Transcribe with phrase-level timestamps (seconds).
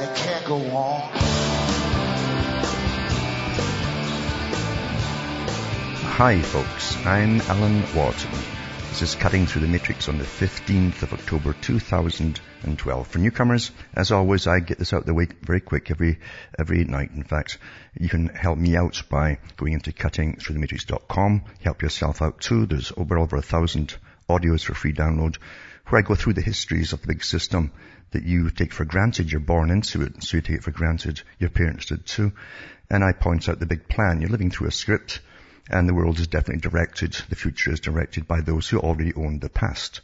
[0.00, 1.00] and it can't go on.
[6.18, 6.96] Hi, folks.
[7.06, 8.26] I'm Alan Watt.
[8.90, 13.06] This is Cutting Through the Matrix on the 15th of October 2012.
[13.06, 16.18] For newcomers, as always, I get this out the way very quick every,
[16.58, 17.10] every night.
[17.12, 17.58] In fact,
[17.98, 21.44] you can help me out by going into cuttingthroughthematrix.com.
[21.62, 22.66] Help yourself out too.
[22.66, 23.96] There's over over a thousand
[24.28, 25.38] audios for free download
[25.88, 27.72] where I go through the histories of the big system
[28.10, 29.30] that you take for granted.
[29.30, 31.22] You're born into it, so you take it for granted.
[31.38, 32.32] Your parents did too.
[32.90, 34.20] And I point out the big plan.
[34.20, 35.20] You're living through a script
[35.70, 39.40] and the world is definitely directed, the future is directed by those who already owned
[39.40, 40.00] the past,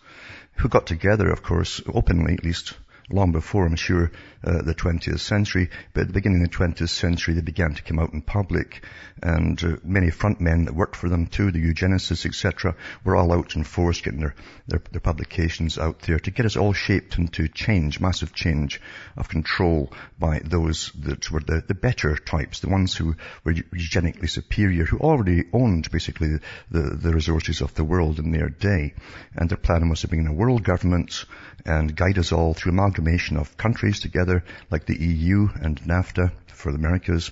[0.56, 2.74] who got together, of course, openly at least,
[3.10, 4.10] long before, I'm sure,
[4.42, 5.70] uh, the 20th century.
[5.92, 8.84] But at the beginning of the 20th century, they began to come out in public,
[9.22, 13.32] and uh, many front men that worked for them too, the eugenicists, etc., were all
[13.32, 14.34] out in force, getting their,
[14.66, 18.80] their, their publications out there to get us all shaped into change, massive change
[19.16, 24.28] of control by those that were the, the better types, the ones who were eugenically
[24.28, 26.38] superior, who already owned basically
[26.70, 28.94] the, the resources of the world in their day.
[29.34, 31.24] And their plan was to bring in a world government
[31.66, 32.93] and guide us all through amalgamation
[33.36, 37.30] of countries together like the EU and NAFTA for the Americas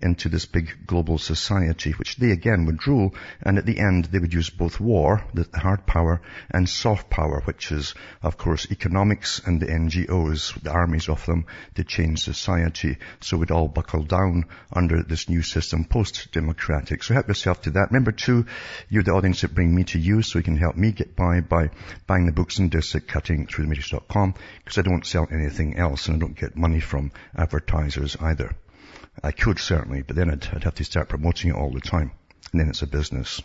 [0.00, 4.18] into this big global society, which they again would rule, and at the end they
[4.18, 9.40] would use both war, the hard power, and soft power, which is, of course, economics
[9.44, 12.96] and the NGOs, the armies of them, to change society.
[13.20, 17.02] So we'd all buckle down under this new system, post-democratic.
[17.02, 17.88] So help yourself to that.
[17.90, 18.46] Remember too,
[18.88, 21.40] you're the audience that bring me to you, so you can help me get by
[21.40, 21.70] by
[22.06, 26.18] buying the books and discs at cuttingthroughthematrix.com, because I don't sell anything else, and I
[26.20, 28.54] don't get money from advertisers either.
[29.22, 32.12] I could certainly, but then I'd, I'd, have to start promoting it all the time.
[32.52, 33.42] And then it's a business.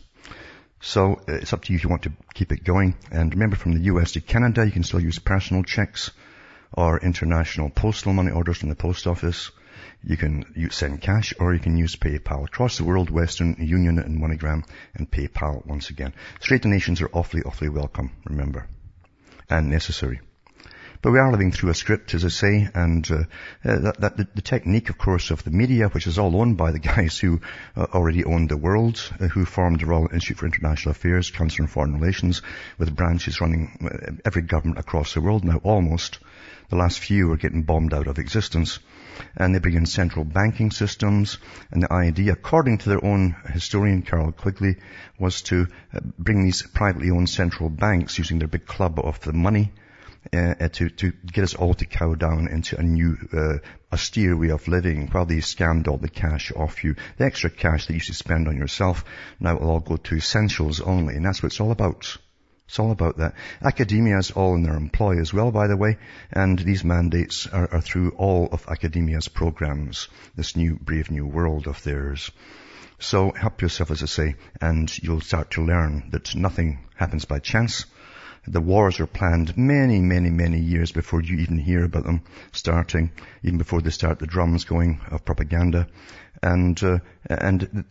[0.82, 2.96] So uh, it's up to you if you want to keep it going.
[3.12, 6.12] And remember from the US to Canada, you can still use personal checks
[6.72, 9.52] or international postal money orders from the post office.
[10.04, 12.46] You can send cash or you can use PayPal.
[12.46, 16.14] Across the world, Western Union and MoneyGram and PayPal once again.
[16.42, 18.68] Straight donations are awfully, awfully welcome, remember.
[19.50, 20.20] And necessary.
[21.04, 23.16] But we are living through a script, as I say, and uh,
[23.66, 26.56] uh, that, that the, the, technique, of course, of the media, which is all owned
[26.56, 27.42] by the guys who
[27.76, 31.64] uh, already owned the world, uh, who formed the Royal Institute for International Affairs, Council
[31.64, 32.42] on Foreign Relations,
[32.78, 36.20] with branches running uh, every government across the world now, almost.
[36.70, 38.80] The last few are getting bombed out of existence.
[39.36, 41.38] And they bring in central banking systems.
[41.70, 44.78] And the idea, according to their own historian, Carroll Quigley,
[45.20, 49.34] was to uh, bring these privately owned central banks using their big club of the
[49.34, 49.74] money
[50.32, 53.58] uh, to, to get us all to cow down into a new, uh,
[53.92, 56.96] austere way of living while they scammed all the cash off you.
[57.18, 59.04] The extra cash that you to spend on yourself
[59.40, 62.18] now will all go to essentials only, and that's what it's all about.
[62.68, 63.36] It's all about that.
[63.62, 65.98] Academia is all in their employ as well, by the way,
[66.32, 71.68] and these mandates are, are through all of academia's programs, this new, brave new world
[71.68, 72.32] of theirs.
[73.00, 77.40] So help yourself, as I say, and you'll start to learn that nothing happens by
[77.40, 77.86] chance.
[78.46, 83.12] The wars are planned many, many, many years before you even hear about them starting,
[83.42, 85.88] even before they start the drums going of propaganda.
[86.42, 87.86] And, uh, and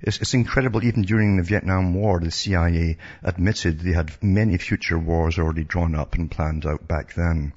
[0.00, 4.98] it's, it's, incredible, even during the Vietnam War, the CIA admitted they had many future
[4.98, 7.52] wars already drawn up and planned out back then.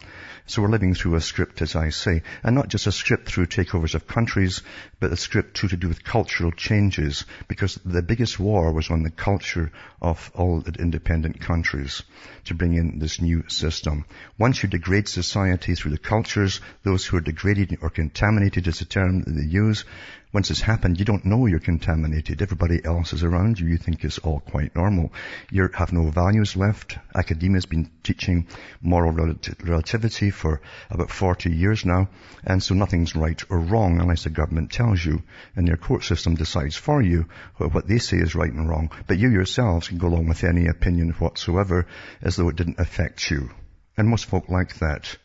[0.50, 3.46] So we're living through a script, as I say, and not just a script through
[3.46, 4.64] takeovers of countries,
[5.00, 9.04] but a script too to do with cultural changes, because the biggest war was on
[9.04, 9.72] the culture
[10.02, 12.02] of all the independent countries
[12.46, 14.06] to bring in this new system.
[14.40, 18.86] Once you degrade society through the cultures, those who are degraded or contaminated is the
[18.86, 19.86] term that they use,
[20.32, 22.40] once it's happened, you don't know you're contaminated.
[22.40, 23.68] Everybody else is around you.
[23.68, 25.12] You think it's all quite normal.
[25.50, 27.00] You have no values left.
[27.16, 28.46] Academia's been teaching
[28.80, 30.62] moral relativity for
[30.92, 32.10] about 40 years now.
[32.44, 35.24] And so nothing's right or wrong unless the government tells you
[35.56, 37.26] and your court system decides for you
[37.58, 38.92] what they say is right and wrong.
[39.08, 41.88] But you yourselves can go along with any opinion whatsoever
[42.22, 43.50] as though it didn't affect you.
[43.98, 45.18] And most folk like that.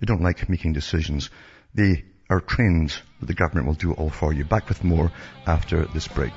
[0.00, 1.30] They don't like making decisions.
[1.74, 4.44] They are trained, the government will do all for you.
[4.44, 5.10] Back with more
[5.46, 6.32] after this break.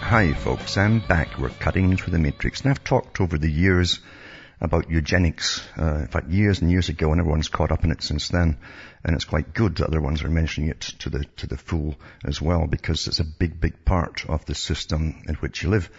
[0.00, 1.36] Hi folks, I'm back.
[1.36, 2.60] We're cutting through the matrix.
[2.60, 3.98] And I've talked over the years
[4.60, 5.66] about eugenics.
[5.78, 8.58] Uh, in fact, years and years ago, and everyone's caught up in it since then.
[9.04, 11.96] And it's quite good that other ones are mentioning it to the to the full
[12.24, 15.90] as well, because it's a big, big part of the system in which you live.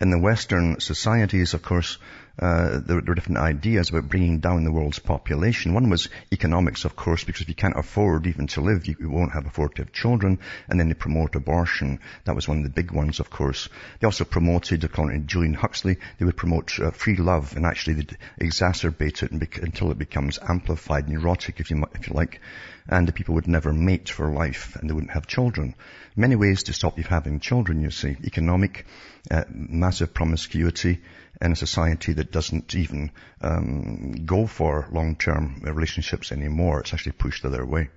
[0.00, 1.98] In the Western societies, of course,
[2.38, 5.74] uh, there, were different ideas about bringing down the world's population.
[5.74, 9.10] One was economics, of course, because if you can't afford even to live, you, you
[9.10, 10.38] won't have afford to have children.
[10.68, 12.00] And then they promote abortion.
[12.24, 13.68] That was one of the big ones, of course.
[13.98, 17.94] They also promoted, according to Julian Huxley, they would promote uh, free love, and actually
[17.94, 22.40] they'd exacerbate it bec- until it becomes amplified, neurotic, if you if you like.
[22.90, 25.76] And the people would never mate for life, and they wouldn't have children.
[26.16, 28.16] Many ways to stop you having children, you see.
[28.24, 28.84] Economic,
[29.30, 30.98] uh, massive promiscuity,
[31.40, 33.10] in a society that doesn't even
[33.40, 36.80] um, go for long-term relationships anymore.
[36.80, 37.88] It's actually pushed the other way.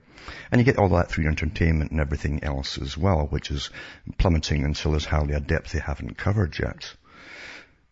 [0.51, 3.71] And you get all that through entertainment and everything else as well, which is
[4.17, 6.93] plummeting until there's hardly a depth they haven't covered yet.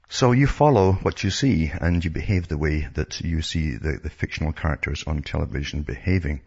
[0.07, 3.99] So you follow what you see and you behave the way that you see the,
[4.01, 6.41] the fictional characters on television behaving.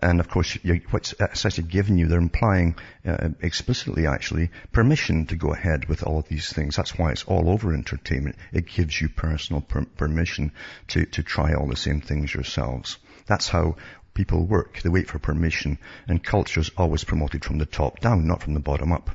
[0.00, 0.56] And of course,
[0.90, 6.20] what's essentially given you, they're implying uh, explicitly actually permission to go ahead with all
[6.20, 6.76] of these things.
[6.76, 8.36] That's why it's all over entertainment.
[8.52, 10.52] It gives you personal per- permission
[10.88, 12.98] to, to try all the same things yourselves.
[13.26, 13.76] That's how
[14.14, 14.80] people work.
[14.82, 18.54] They wait for permission and culture is always promoted from the top down, not from
[18.54, 19.10] the bottom up.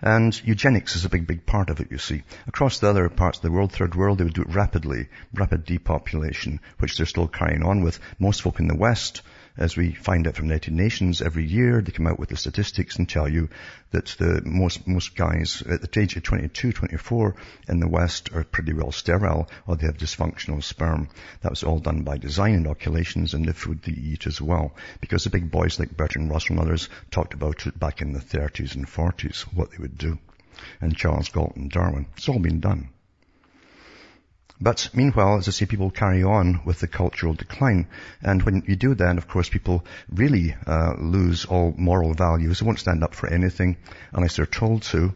[0.00, 2.24] And eugenics is a big, big part of it, you see.
[2.46, 5.64] Across the other parts of the world, third world, they would do it rapidly, rapid
[5.64, 8.00] depopulation, which they're still carrying on with.
[8.18, 9.22] Most folk in the West
[9.56, 12.36] as we find out from the United Nations every year, they come out with the
[12.36, 13.48] statistics and tell you
[13.92, 17.36] that the most, most guys at the age of 22, 24
[17.68, 21.08] in the West are pretty well sterile or they have dysfunctional sperm.
[21.42, 24.74] That was all done by design inoculations and the food they eat as well.
[25.00, 28.20] Because the big boys like Bertrand Russell and others talked about it back in the
[28.20, 30.18] 30s and 40s, what they would do.
[30.80, 32.06] And Charles Galton Darwin.
[32.16, 32.88] It's all been done.
[34.60, 37.88] But meanwhile, as I say, people carry on with the cultural decline.
[38.22, 42.60] And when you do that, of course, people really uh, lose all moral values.
[42.60, 43.76] They won't stand up for anything
[44.12, 45.14] unless they're told to.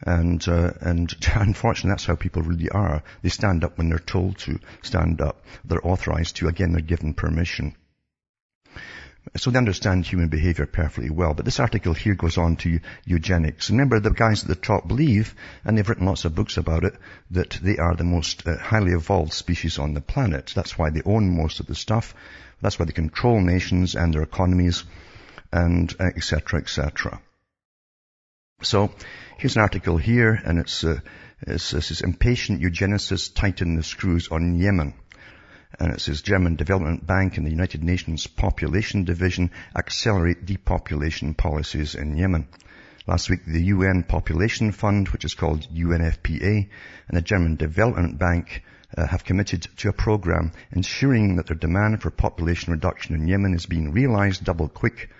[0.00, 3.02] And, uh, and unfortunately, that's how people really are.
[3.22, 5.44] They stand up when they're told to stand up.
[5.64, 6.48] They're authorized to.
[6.48, 7.74] Again, they're given permission.
[9.36, 11.34] So they understand human behavior perfectly well.
[11.34, 13.70] But this article here goes on to eugenics.
[13.70, 15.34] Remember, the guys at the top believe,
[15.64, 16.94] and they've written lots of books about it,
[17.32, 20.52] that they are the most uh, highly evolved species on the planet.
[20.54, 22.14] That's why they own most of the stuff.
[22.62, 24.84] That's why they control nations and their economies,
[25.52, 27.20] and etc., uh, etc.
[28.62, 28.90] So
[29.38, 31.00] here's an article here, and it's, uh,
[31.42, 34.94] it's, it says impatient eugenicists tighten the screws on Yemen
[35.78, 41.94] and it says German Development Bank and the United Nations Population Division accelerate depopulation policies
[41.94, 42.48] in Yemen.
[43.06, 46.68] Last week, the UN Population Fund, which is called UNFPA,
[47.08, 48.62] and the German Development Bank
[48.96, 53.54] uh, have committed to a program ensuring that their demand for population reduction in Yemen
[53.54, 55.10] is being realized double quick,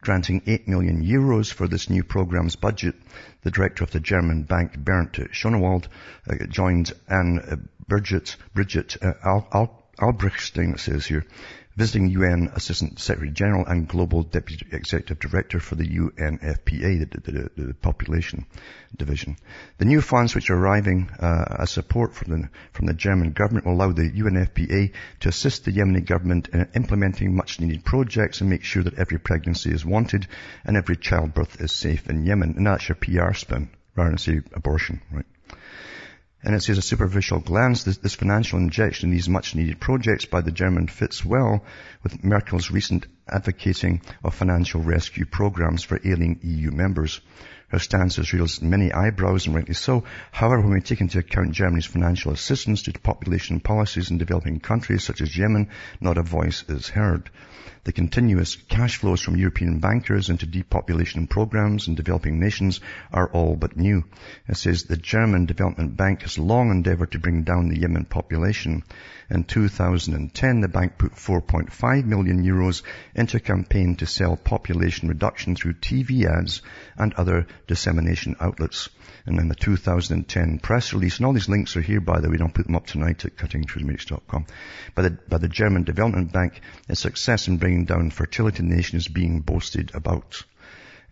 [0.00, 2.94] granting 8 million euros for this new program's budget.
[3.42, 5.88] The director of the German bank, Bernd Schonewald,
[6.28, 7.56] uh, joined Anne uh,
[7.86, 11.24] Bridget, Bridget uh, Al, Al, Albrechtstein says here,
[11.78, 17.50] visiting UN Assistant Secretary General and Global Deputy Executive Director for the UNFPA, the, the,
[17.56, 18.46] the Population
[18.96, 19.36] Division.
[19.78, 23.66] The new funds which are arriving uh, as support from the, from the German government
[23.66, 28.50] will allow the UNFPA to assist the Yemeni government in implementing much needed projects and
[28.50, 30.26] make sure that every pregnancy is wanted
[30.64, 32.54] and every childbirth is safe in Yemen.
[32.56, 35.26] And that's your PR spin rather than say abortion, right?
[36.42, 40.24] And it says a superficial glance, this, this, financial injection in these much needed projects
[40.24, 41.64] by the German fits well
[42.04, 47.20] with Merkel's recent advocating of financial rescue programs for ailing EU members.
[47.68, 50.04] Her stance has raised many eyebrows and rightly so.
[50.30, 55.02] However, when we take into account Germany's financial assistance to population policies in developing countries
[55.02, 55.68] such as Yemen,
[56.00, 57.30] not a voice is heard.
[57.84, 62.80] The continuous cash flows from European bankers into depopulation programs in developing nations
[63.12, 64.04] are all but new.
[64.48, 68.82] It says the German Development Bank has long endeavored to bring down the Yemen population.
[69.30, 72.82] In 2010, the bank put 4.5 million euros
[73.14, 76.62] into a campaign to sell population reduction through TV ads
[76.96, 78.88] and other dissemination outlets.
[79.26, 82.36] And then the 2010 press release, and all these links are here by the way,
[82.36, 84.46] don't put them up tonight at cuttingthroughthematrix.com,
[84.94, 89.08] by the, by the German Development Bank, its success in bringing down fertility in nations
[89.08, 90.42] being boasted about.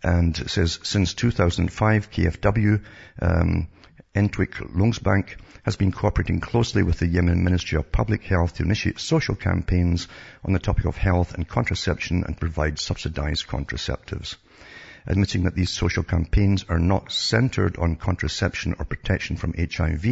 [0.03, 2.83] And it says, since 2005, KfW,
[3.21, 3.67] um,
[4.15, 9.35] Entwicklungsbank has been cooperating closely with the Yemen Ministry of Public Health to initiate social
[9.35, 10.07] campaigns
[10.43, 14.37] on the topic of health and contraception and provide subsidized contraceptives.
[15.07, 20.03] Admitting that these social campaigns are not centered on contraception or protection from HIV.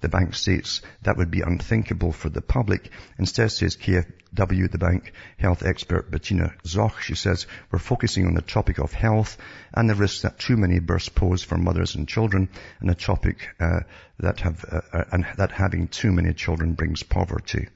[0.00, 2.90] The bank states that would be unthinkable for the public.
[3.18, 8.42] Instead says KFW, the bank health expert Bettina Zoch, she says, we're focusing on the
[8.42, 9.38] topic of health
[9.72, 12.48] and the risks that too many births pose for mothers and children
[12.80, 13.80] and a topic uh,
[14.18, 17.68] that have, uh, uh, and that having too many children brings poverty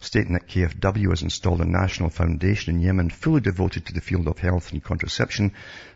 [0.00, 4.28] stating that KFW has installed a national foundation in Yemen fully devoted to the field
[4.28, 5.52] of health and contraception.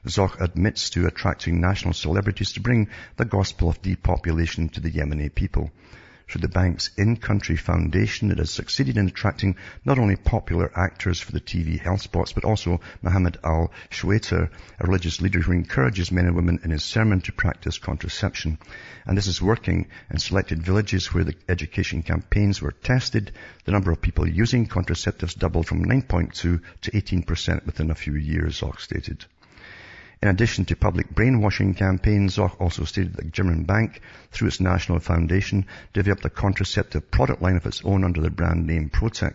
[0.07, 5.33] Zoch admits to attracting national celebrities to bring the gospel of depopulation to the Yemeni
[5.33, 5.71] people
[6.29, 11.33] through the bank's in-country foundation it has succeeded in attracting not only popular actors for
[11.33, 16.37] the TV health spots, but also Muhammad al-Shweiter, a religious leader who encourages men and
[16.37, 18.59] women in his sermon to practice contraception.
[19.07, 23.33] And this is working in selected villages where the education campaigns were tested.
[23.65, 26.61] The number of people using contraceptives doubled from 9.2 to
[26.91, 29.25] 18% within a few years, Zoch stated.
[30.23, 34.01] In addition to public brainwashing campaigns, Zoch also stated that German Bank,
[34.31, 38.65] through its national foundation, developed a contraceptive product line of its own under the brand
[38.65, 39.35] name Protec.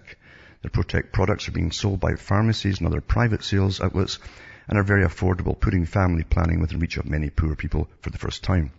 [0.61, 4.19] The Protec products are being sold by pharmacies and other private sales outlets
[4.69, 8.17] and are very affordable, putting family planning within reach of many poor people for the
[8.17, 8.71] first time.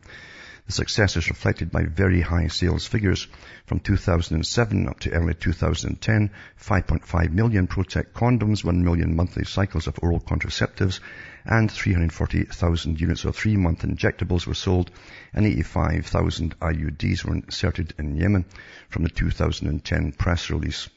[0.69, 3.27] The success is reflected by very high sales figures.
[3.65, 9.99] From 2007 up to early 2010, 5.5 million Protec condoms, 1 million monthly cycles of
[10.03, 11.01] oral contraceptives,
[11.49, 14.91] and 340,000 units of three-month injectables were sold,
[15.33, 18.45] and 85,000 IUDs were inserted in Yemen
[18.91, 20.89] from the 2010 press release.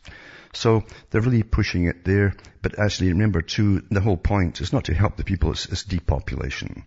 [0.54, 4.86] So they're really pushing it there, but actually remember too, the whole point is not
[4.86, 6.86] to help the people, it's, it's depopulation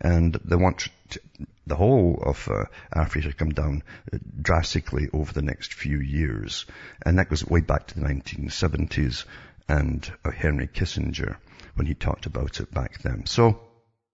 [0.00, 1.20] and they want to,
[1.66, 2.64] the whole of uh,
[2.94, 6.66] Africa to come down uh, drastically over the next few years.
[7.04, 9.24] And that goes way back to the 1970s
[9.68, 11.36] and uh, Henry Kissinger
[11.78, 13.24] when he talked about it back then.
[13.26, 13.60] So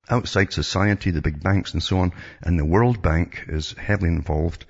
[0.08, 4.64] outside society, the big banks and so on, and the World Bank is heavily involved.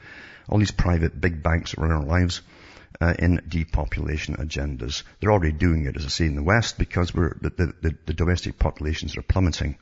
[0.48, 2.42] All these private big banks run our lives.
[3.00, 5.02] Uh, in depopulation agendas.
[5.18, 8.14] They're already doing it, as I say, in the West because we're, the, the, the
[8.14, 9.78] domestic populations are plummeting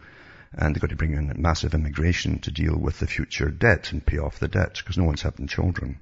[0.55, 4.05] and they've got to bring in massive immigration to deal with the future debt and
[4.05, 6.01] pay off the debt because no one's having children.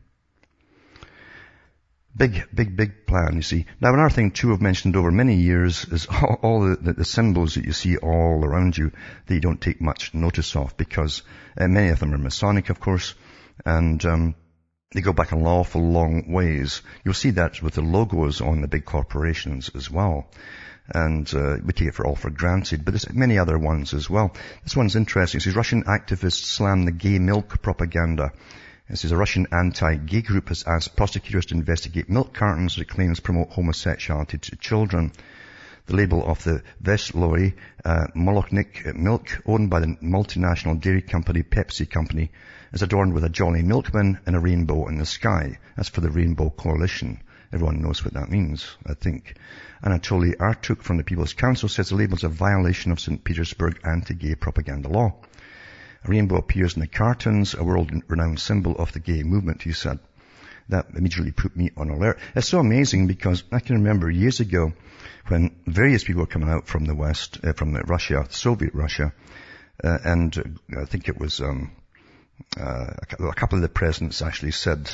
[2.16, 3.66] Big, big, big plan, you see.
[3.80, 6.06] Now another thing too I've mentioned over many years is
[6.42, 8.90] all, the, the, symbols that you see all around you
[9.26, 11.22] that you don't take much notice of because
[11.56, 13.14] uh, many of them are Masonic, of course,
[13.64, 14.34] and um,
[14.92, 16.82] they go back an awful long ways.
[17.04, 20.28] You'll see that with the logos on the big corporations as well
[20.92, 24.10] and uh, we take it for all for granted, but there's many other ones as
[24.10, 24.34] well.
[24.64, 25.38] This one's interesting.
[25.38, 28.32] It says Russian activists slam the gay milk propaganda.
[28.90, 33.20] This is a Russian anti-gay group has asked prosecutors to investigate milk cartons that claims
[33.20, 35.12] promote homosexuality to children.
[35.87, 37.54] The label of the Vesloy
[37.85, 42.32] uh, milk, owned by the multinational dairy company Pepsi Company,
[42.73, 45.61] is adorned with a jolly milkman and a rainbow in the sky.
[45.76, 47.23] That's for the Rainbow Coalition.
[47.52, 49.37] Everyone knows what that means, I think.
[49.85, 53.23] Anatoly Artyukh from the People's Council says the label is a violation of St.
[53.23, 55.14] Petersburg anti-gay propaganda law.
[56.04, 59.99] A rainbow appears in the cartons, a world-renowned symbol of the gay movement, he said.
[60.69, 62.19] That immediately put me on alert.
[62.35, 64.73] It's so amazing because I can remember years ago
[65.26, 69.12] when various people were coming out from the West, uh, from Russia, Soviet Russia,
[69.83, 71.73] uh, and uh, I think it was um,
[72.59, 74.90] uh, a couple of the presidents actually said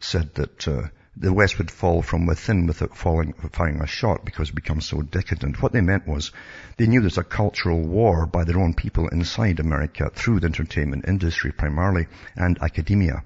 [0.00, 0.82] said that uh,
[1.16, 5.02] the West would fall from within without falling, firing a shot because it becomes so
[5.02, 5.60] decadent.
[5.60, 6.30] What they meant was
[6.76, 11.06] they knew there's a cultural war by their own people inside America through the entertainment
[11.08, 13.24] industry primarily and academia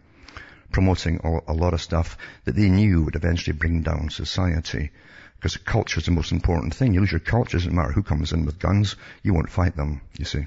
[0.74, 4.90] promoting a lot of stuff that they knew would eventually bring down society.
[5.36, 6.92] Because culture is the most important thing.
[6.92, 9.76] You lose your culture, it doesn't matter who comes in with guns, you won't fight
[9.76, 10.46] them, you see.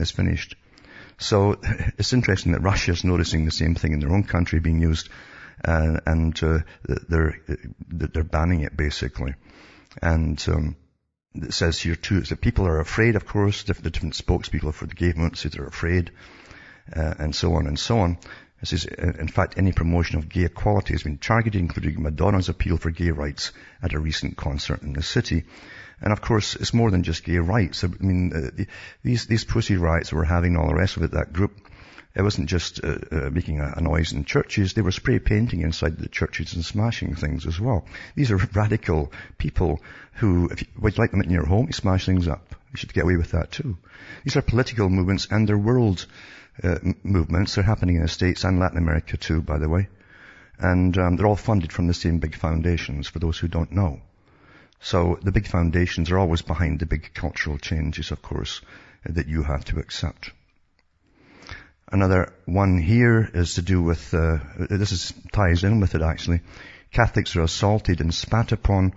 [0.00, 0.56] It's finished.
[1.18, 1.60] So
[1.98, 5.08] it's interesting that Russia is noticing the same thing in their own country being used
[5.64, 6.58] uh, and uh,
[7.08, 7.36] they're
[7.88, 9.34] they're banning it basically.
[10.00, 10.76] And um,
[11.34, 13.62] it says here too that people are afraid, of course.
[13.62, 16.10] The different spokespeople for the gay movement say they're afraid,
[16.94, 18.18] uh, and so on and so on.
[18.62, 22.76] It says, in fact, any promotion of gay equality has been targeted, including Madonna's appeal
[22.76, 23.50] for gay rights
[23.82, 25.44] at a recent concert in the city.
[26.00, 27.82] And of course, it's more than just gay rights.
[27.82, 28.64] I mean, uh,
[29.02, 31.52] these these Pussy Riots we're having, all the rest of it, that group
[32.14, 34.74] it wasn't just uh, uh, making a, a, noise in churches.
[34.74, 37.86] They were spray painting inside the churches and smashing things as well.
[38.14, 39.80] These are radical people
[40.14, 42.54] who, if you would like them in your home, you smash things up.
[42.72, 43.78] You should get away with that too.
[44.24, 46.06] These are political movements and they're world
[46.62, 47.54] uh, movements.
[47.54, 49.88] They're happening in the States and Latin America too, by the way.
[50.58, 54.00] And um, they're all funded from the same big foundations, for those who don't know.
[54.80, 58.60] So the big foundations are always behind the big cultural changes, of course,
[59.04, 60.30] that you have to accept.
[61.92, 66.40] Another one here is to do with, uh, this is, ties in with it actually.
[66.90, 68.94] Catholics are assaulted and spat upon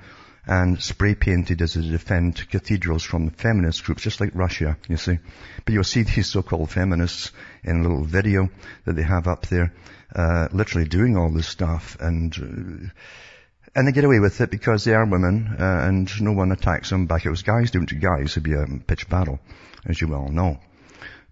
[0.48, 5.20] and spray painted as they defend cathedrals from feminist groups, just like Russia, you see.
[5.66, 7.34] But you'll see these so-called feminists
[7.66, 8.50] in a little video
[8.86, 9.74] that they have up there,
[10.16, 12.90] uh, literally doing all this stuff and, uh,
[13.76, 16.92] and they get away with it because they are women, uh, and no one attacks
[16.92, 17.26] them back.
[17.26, 18.32] It was guys doing it to guys.
[18.32, 19.42] It'd be a pitch battle,
[19.86, 20.62] as you well know.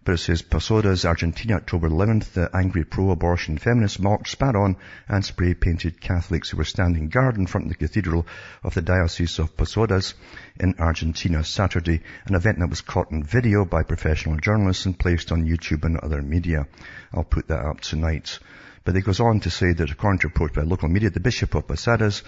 [0.06, 4.76] But it says Posadas, Argentina, October 11th, the angry pro-abortion feminists mocked, spat on,
[5.08, 8.28] and spray-painted Catholics who were standing guard in front of the cathedral
[8.64, 10.14] of the Diocese of Posadas
[10.60, 15.32] in Argentina Saturday, an event that was caught on video by professional journalists and placed
[15.32, 16.68] on YouTube and other media.
[17.14, 18.40] I'll put that up tonight.
[18.86, 21.56] But it goes on to say that according to reports by local media, the Bishop
[21.56, 22.24] of Posadas,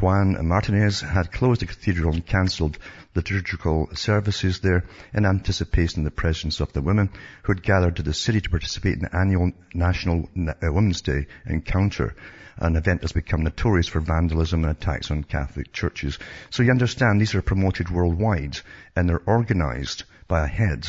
[0.00, 2.78] Juan Martinez, had closed the cathedral and cancelled
[3.14, 7.10] liturgical services there in anticipation of the presence of the women
[7.42, 11.26] who had gathered to the city to participate in the annual National uh, Women's Day
[11.46, 12.14] encounter
[12.58, 16.18] an event that's become notorious for vandalism and attacks on Catholic churches.
[16.50, 18.58] So you understand these are promoted worldwide
[18.94, 20.88] and they're organized by a head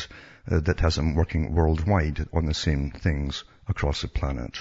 [0.50, 4.58] uh, that has them working worldwide on the same things across the planet.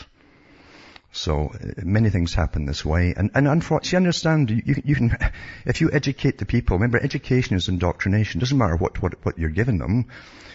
[1.17, 3.13] So uh, many things happen this way.
[3.17, 5.17] And, and unfortunately, you understand, you, you, can,
[5.65, 8.39] if you educate the people, remember education is indoctrination.
[8.39, 10.05] It doesn't matter what, what, what you're giving them.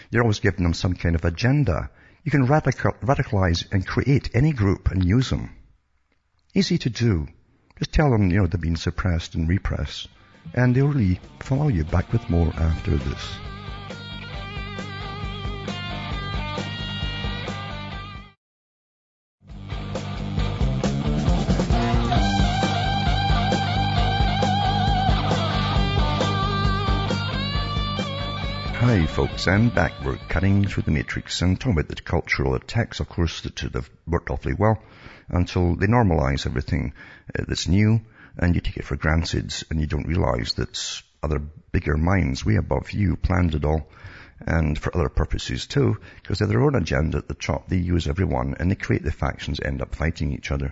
[0.09, 1.89] You're always giving them some kind of agenda.
[2.23, 5.53] You can radical, radicalize and create any group and use them.
[6.53, 7.27] Easy to do.
[7.77, 10.07] Just tell them, you know, they're being suppressed and repressed.
[10.53, 13.35] And they'll really follow you back with more after this.
[28.93, 30.05] Hi folks, I'm back.
[30.05, 33.89] We're cutting through the matrix and talking about the cultural attacks, of course, that have
[34.05, 34.83] worked awfully well
[35.29, 36.93] until they normalize everything
[37.27, 38.01] uh, that's new
[38.37, 41.39] and you take it for granted and you don't realize that other
[41.71, 43.89] bigger minds way above you planned it all
[44.41, 47.67] and for other purposes too, because they have their own agenda at the top.
[47.67, 50.71] They use everyone and they create the factions, end up fighting each other.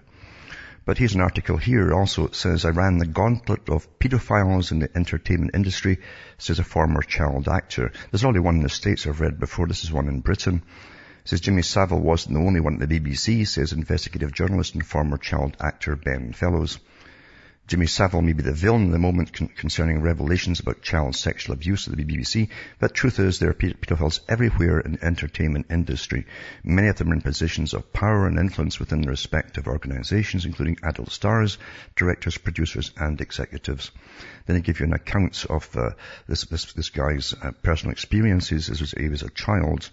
[0.83, 2.25] But here's an article here also.
[2.25, 5.99] It says, I ran the gauntlet of pedophiles in the entertainment industry,
[6.39, 7.91] says a former child actor.
[8.09, 9.67] There's only one in the States I've read before.
[9.67, 10.63] This is one in Britain.
[11.23, 14.83] It says Jimmy Savile wasn't the only one at the BBC, says investigative journalist and
[14.83, 16.79] former child actor Ben Fellows.
[17.67, 21.53] Jimmy Savile may be the villain in the moment con- concerning revelations about child sexual
[21.53, 26.25] abuse at the BBC, but truth is there are pedophiles everywhere in the entertainment industry.
[26.63, 30.79] Many of them are in positions of power and influence within their respective organizations, including
[30.83, 31.57] adult stars,
[31.95, 33.91] directors, producers, and executives.
[34.45, 35.91] Then they give you an account of uh,
[36.27, 39.89] this, this, this guy's uh, personal experiences as he was a child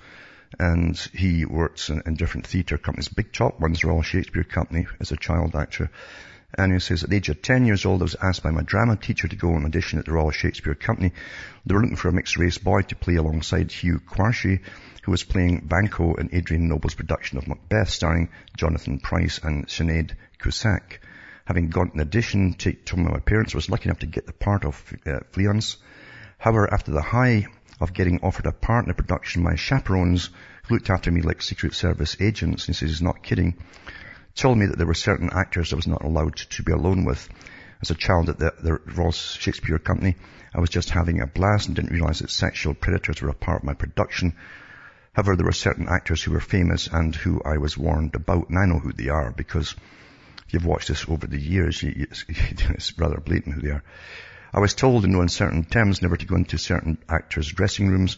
[0.58, 3.08] and he works in, in different theatre companies.
[3.08, 5.90] Big top one's Royal Shakespeare Company as a child actor.
[6.56, 8.62] And he says, at the age of 10 years old, I was asked by my
[8.62, 11.12] drama teacher to go on audition at the Royal Shakespeare Company.
[11.66, 14.60] They were looking for a mixed race boy to play alongside Hugh Quarshie,
[15.02, 20.16] who was playing Banquo in Adrian Noble's production of Macbeth, starring Jonathan Pryce and Sinead
[20.38, 21.00] Cusack.
[21.44, 24.64] Having gone an audition to, to my parents, was lucky enough to get the part
[24.64, 25.76] of uh, Fleance.
[26.38, 27.46] However, after the high
[27.78, 30.30] of getting offered a part in the production, my chaperones,
[30.70, 33.56] looked after me like Secret Service agents, and he says he's not kidding,
[34.38, 37.28] told me that there were certain actors I was not allowed to be alone with.
[37.82, 40.16] As a child at the, the Royal Shakespeare Company,
[40.54, 43.62] I was just having a blast and didn't realize that sexual predators were a part
[43.62, 44.34] of my production.
[45.12, 48.58] However, there were certain actors who were famous and who I was warned about, and
[48.58, 49.74] I know who they are because
[50.46, 53.82] if you've watched this over the years, you, you, it's rather blatant who they are.
[54.52, 58.16] I was told in no uncertain terms never to go into certain actors' dressing rooms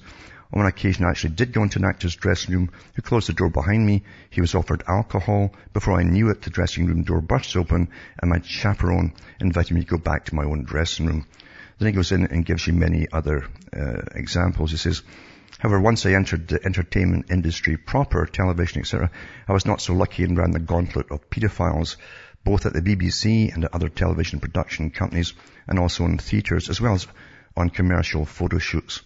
[0.52, 3.32] on one occasion, I actually did go into an actor's dressing room who closed the
[3.32, 4.02] door behind me.
[4.30, 5.54] He was offered alcohol.
[5.72, 7.88] Before I knew it, the dressing room door burst open
[8.20, 11.26] and my chaperone invited me to go back to my own dressing room.
[11.78, 14.72] Then he goes in and gives you many other uh, examples.
[14.72, 15.02] He says,
[15.60, 19.10] However, once I entered the entertainment industry proper, television, etc.,
[19.46, 21.96] I was not so lucky and ran the gauntlet of pedophiles,
[22.44, 25.32] both at the BBC and at other television production companies,
[25.68, 27.06] and also in theatres, as well as
[27.56, 29.02] on commercial photo shoots.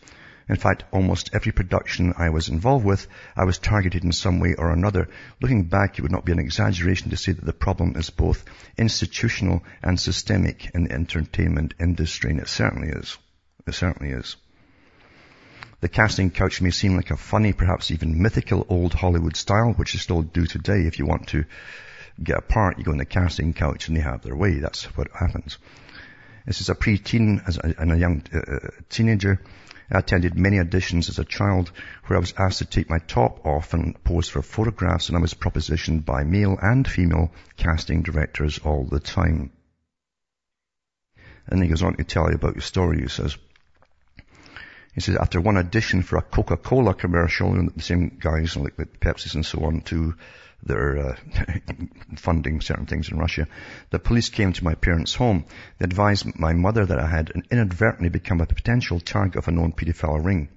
[0.48, 4.54] In fact, almost every production I was involved with, I was targeted in some way
[4.54, 5.09] or another.
[5.40, 8.44] Looking back, it would not be an exaggeration to say that the problem is both
[8.76, 13.16] institutional and systemic in the entertainment industry, and it certainly is.
[13.66, 14.37] It certainly is.
[15.80, 19.94] The casting couch may seem like a funny, perhaps even mythical old Hollywood style, which
[19.94, 20.83] is still do today.
[20.87, 21.44] If you want to
[22.22, 24.59] get a part, you go on the casting couch and they have their way.
[24.59, 25.59] That's what happens.
[26.46, 27.42] This is a pre-teen
[27.78, 29.40] and a young uh, uh, teenager.
[29.90, 31.70] I attended many auditions as a child
[32.07, 35.20] where I was asked to take my top off and pose for photographs and I
[35.20, 39.51] was propositioned by male and female casting directors all the time.
[41.47, 43.03] And he goes on to tell you about your story.
[43.03, 43.37] He says,
[44.94, 48.87] he says, after one audition for a Coca-Cola commercial, and the same guys like the
[48.87, 50.14] Pepsis and so on to
[50.62, 51.16] their uh,
[52.16, 53.46] funding certain things in Russia.
[53.90, 55.44] The police came to my parents' home.
[55.78, 59.72] They advised my mother that I had inadvertently become a potential target of a known
[59.72, 60.48] paedophile ring.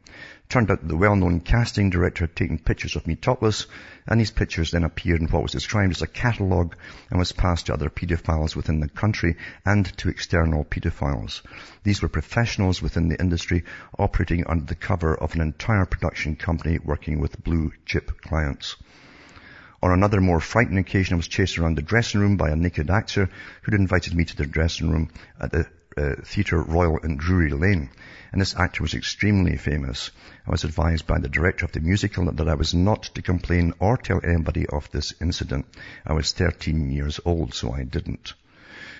[0.50, 3.68] Turned out that the well-known casting director had taken pictures of me topless,
[4.08, 6.74] and these pictures then appeared in what was described as a catalogue
[7.10, 11.42] and was passed to other paedophiles within the country and to external paedophiles.
[11.84, 13.66] These were professionals within the industry
[14.00, 18.78] operating under the cover of an entire production company working with blue chip clients.
[19.84, 22.90] On another more frightening occasion, I was chased around the dressing room by a naked
[22.90, 23.30] actor
[23.62, 27.90] who'd invited me to their dressing room at the uh, Theatre Royal in Drury Lane.
[28.32, 30.12] And this actor was extremely famous.
[30.46, 33.74] I was advised by the director of the musical that I was not to complain
[33.80, 35.66] or tell anybody of this incident.
[36.06, 38.34] I was 13 years old, so I didn't.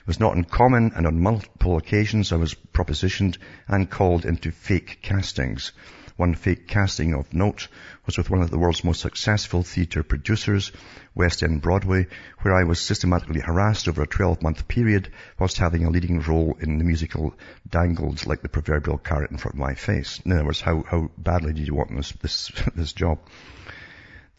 [0.02, 5.00] It was not uncommon, and on multiple occasions I was propositioned and called into fake
[5.02, 5.74] castings.
[6.18, 7.68] One fake casting of note
[8.08, 10.72] was with one of the world's most successful theatre producers,
[11.14, 12.08] West End Broadway,
[12.42, 16.80] where I was systematically harassed over a 12-month period whilst having a leading role in
[16.80, 17.36] the musical
[17.70, 20.20] dangled like the proverbial carrot in front of my face.
[20.26, 23.20] In other words, how, how badly did you want this, this, this job?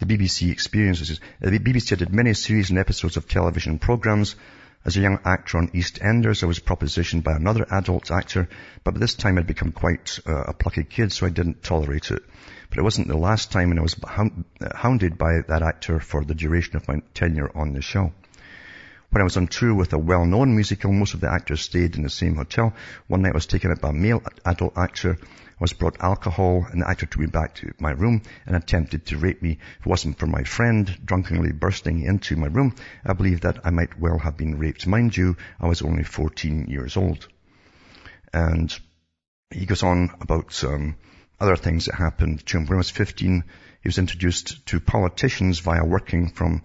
[0.01, 1.21] The BBC experiences.
[1.41, 4.35] The BBC did many series and episodes of television programs
[4.89, 8.49] as a young actor on EastEnders, I was propositioned by another adult actor,
[8.85, 12.11] but by this time I'd become quite uh, a plucky kid, so I didn't tolerate
[12.11, 12.23] it.
[12.71, 13.97] But it wasn't the last time, and I was
[14.75, 18.15] hounded by that actor for the duration of my tenure on the show.
[19.11, 22.03] When I was on tour with a well-known musical, most of the actors stayed in
[22.03, 22.75] the same hotel.
[23.07, 25.17] One night I was taken up by a male adult actor.
[25.23, 29.07] I was brought alcohol and the actor took me back to my room and attempted
[29.07, 29.53] to rape me.
[29.53, 33.71] If it wasn't for my friend drunkenly bursting into my room, I believe that I
[33.71, 34.87] might well have been raped.
[34.87, 37.27] Mind you, I was only 14 years old.
[38.35, 38.79] And
[39.51, 40.97] he goes on about um,
[41.41, 42.67] other things that happened to him.
[42.67, 43.43] When I was 15,
[43.81, 46.63] he was introduced to politicians via working from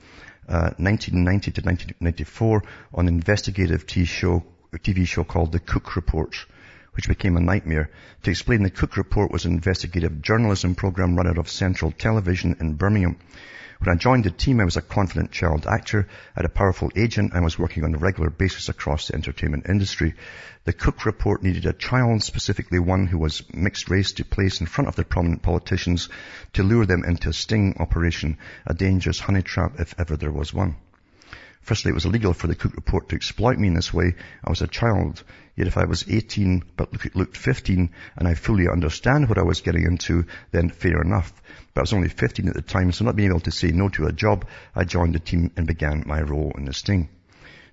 [0.47, 6.36] 1990 uh, to 1994 on an investigative TV show, TV show called The Cook Report,
[6.93, 7.89] which became a nightmare.
[8.23, 12.58] To explain, The Cook Report was an investigative journalism program run out of Central Television
[12.60, 13.17] in Birmingham.
[13.83, 17.33] When I joined the team, I was a confident child actor, had a powerful agent,
[17.33, 20.13] and was working on a regular basis across the entertainment industry.
[20.63, 24.67] The Cook report needed a child, specifically one who was mixed race, to place in
[24.67, 26.07] front of the prominent politicians
[26.53, 30.53] to lure them into a sting operation, a dangerous honey trap if ever there was
[30.53, 30.77] one.
[31.63, 34.15] Firstly, it was illegal for the Cook report to exploit me in this way.
[34.43, 35.23] I was a child.
[35.56, 39.62] Yet if I was 18 but looked 15 and I fully understand what I was
[39.62, 41.32] getting into, then fair enough.
[41.73, 43.88] But I was only 15 at the time, so not being able to say no
[43.89, 44.45] to a job,
[44.76, 47.08] I joined the team and began my role in the sting.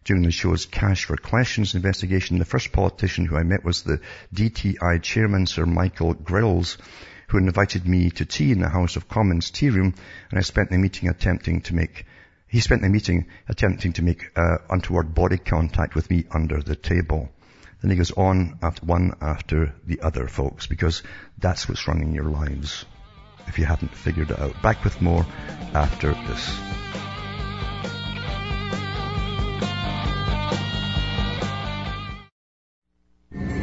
[0.05, 4.01] During the show's Cash for Questions investigation, the first politician who I met was the
[4.33, 6.79] DTI chairman, Sir Michael Grylls,
[7.27, 9.95] who invited me to tea in the House of Commons tea room,
[10.31, 12.07] and I spent the meeting attempting to make
[12.51, 16.75] he spent the meeting attempting to make uh, untoward body contact with me under the
[16.75, 17.29] table.
[17.81, 21.05] Then he goes on after one after the other, folks, because
[21.39, 22.85] that's what's running your lives
[23.47, 24.61] if you haven't figured it out.
[24.63, 25.25] Back with more
[25.75, 26.59] after this.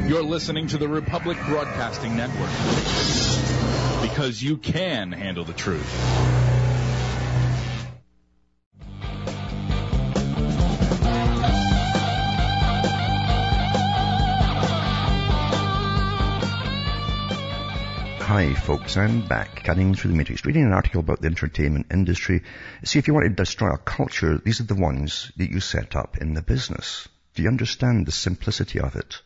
[0.09, 2.49] You're listening to the Republic Broadcasting Network
[4.01, 6.56] because you can handle the truth.
[18.27, 22.43] Hi folks, I'm back, cutting through the matrix, reading an article about the entertainment industry.
[22.83, 25.95] See, if you want to destroy a culture, these are the ones that you set
[25.95, 27.07] up in the business.
[27.35, 29.21] Do you understand the simplicity of it?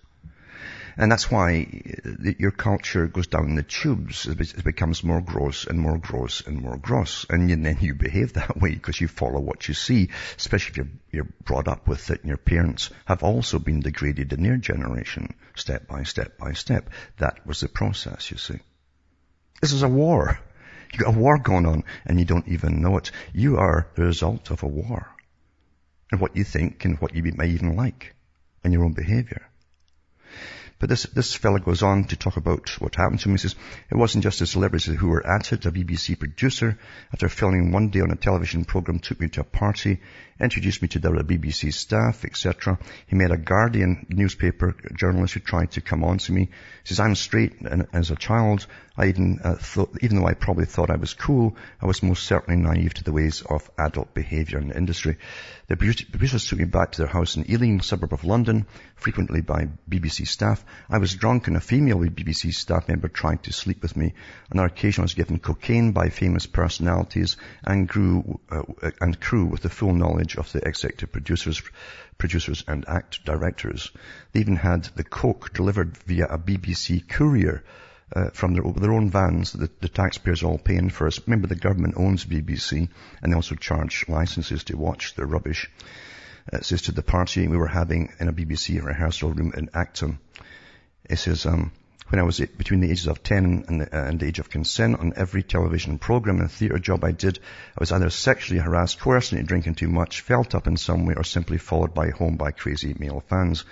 [0.97, 4.27] And that's why uh, your culture goes down the tubes.
[4.27, 7.25] It becomes more gross and more gross and more gross.
[7.27, 10.93] And then you behave that way because you follow what you see, especially if you're,
[11.11, 15.33] you're brought up with it and your parents have also been degraded in their generation,
[15.55, 16.91] step by step by step.
[17.17, 18.59] That was the process, you see.
[19.61, 20.39] This is a war.
[20.91, 23.11] You've got a war going on and you don't even know it.
[23.31, 25.07] You are the result of a war.
[26.11, 28.15] And what you think and what you may even like
[28.63, 29.50] and your own behavior.
[30.81, 33.35] But this, this fella goes on to talk about what happened to him.
[33.35, 33.55] He says,
[33.91, 35.67] it wasn't just the celebrities who were at it.
[35.67, 36.79] A BBC producer,
[37.13, 39.99] after filming one day on a television program, took me to a party,
[40.39, 42.79] introduced me to the BBC staff, etc.
[43.05, 46.45] He met a Guardian newspaper journalist who tried to come on to me.
[46.45, 48.65] He says, I'm straight, and as a child,
[48.97, 52.23] I even uh, thought, even though I probably thought I was cool, I was most
[52.23, 55.17] certainly naive to the ways of adult behaviour in the industry.
[55.67, 58.65] The producers took me back to their house in Ealing, suburb of London,
[58.95, 60.65] frequently by BBC staff.
[60.89, 64.13] I was drunk and a female BBC staff member tried to sleep with me.
[64.51, 68.63] On our occasion I was given cocaine by famous personalities and, grew, uh,
[68.99, 71.61] and crew with the full knowledge of the executive producers,
[72.17, 73.91] producers and act directors.
[74.33, 77.63] They even had the coke delivered via a BBC courier
[78.13, 81.19] uh, from their, their, own vans that the, taxpayers all paying for us.
[81.25, 82.89] Remember the government owns BBC
[83.21, 85.69] and they also charge licenses to watch their rubbish.
[86.51, 90.19] Uh, says to the party we were having in a BBC rehearsal room in Acton.
[91.09, 91.71] It says, um,
[92.09, 94.49] when I was between the ages of 10 and the, uh, and the, age of
[94.49, 98.99] consent on every television program and theatre job I did, I was either sexually harassed,
[98.99, 102.35] coerced into drinking too much, felt up in some way, or simply followed by home
[102.35, 103.63] by crazy male fans.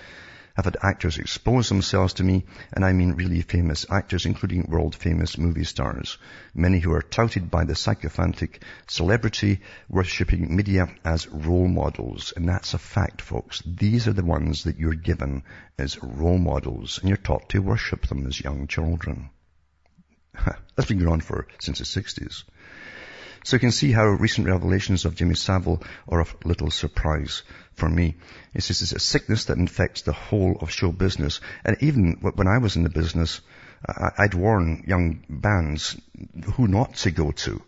[0.60, 2.44] I've had actors expose themselves to me,
[2.74, 6.18] and I mean really famous actors, including world famous movie stars.
[6.54, 12.34] Many who are touted by the sycophantic celebrity worshipping media as role models.
[12.36, 13.64] And that's a fact, folks.
[13.66, 15.44] These are the ones that you're given
[15.78, 19.30] as role models, and you're taught to worship them as young children.
[20.76, 22.44] That's been going on for since the 60s.
[23.44, 27.88] So you can see how recent revelations of Jimmy Savile are of little surprise for
[27.90, 28.16] me.
[28.54, 31.40] It's just it's a sickness that infects the whole of show business.
[31.64, 33.42] And even when I was in the business,
[34.18, 35.96] I'd warn young bands
[36.56, 37.62] who not to go to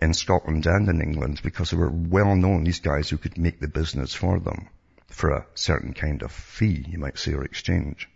[0.00, 3.60] in Scotland and in England because they were well known, these guys who could make
[3.60, 4.68] the business for them
[5.08, 8.08] for a certain kind of fee, you might say, or exchange.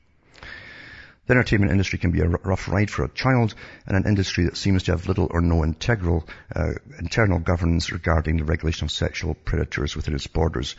[1.26, 3.54] The entertainment industry can be a rough ride for a child
[3.86, 8.36] and an industry that seems to have little or no integral, uh, internal governance regarding
[8.36, 10.76] the regulation of sexual predators within its borders.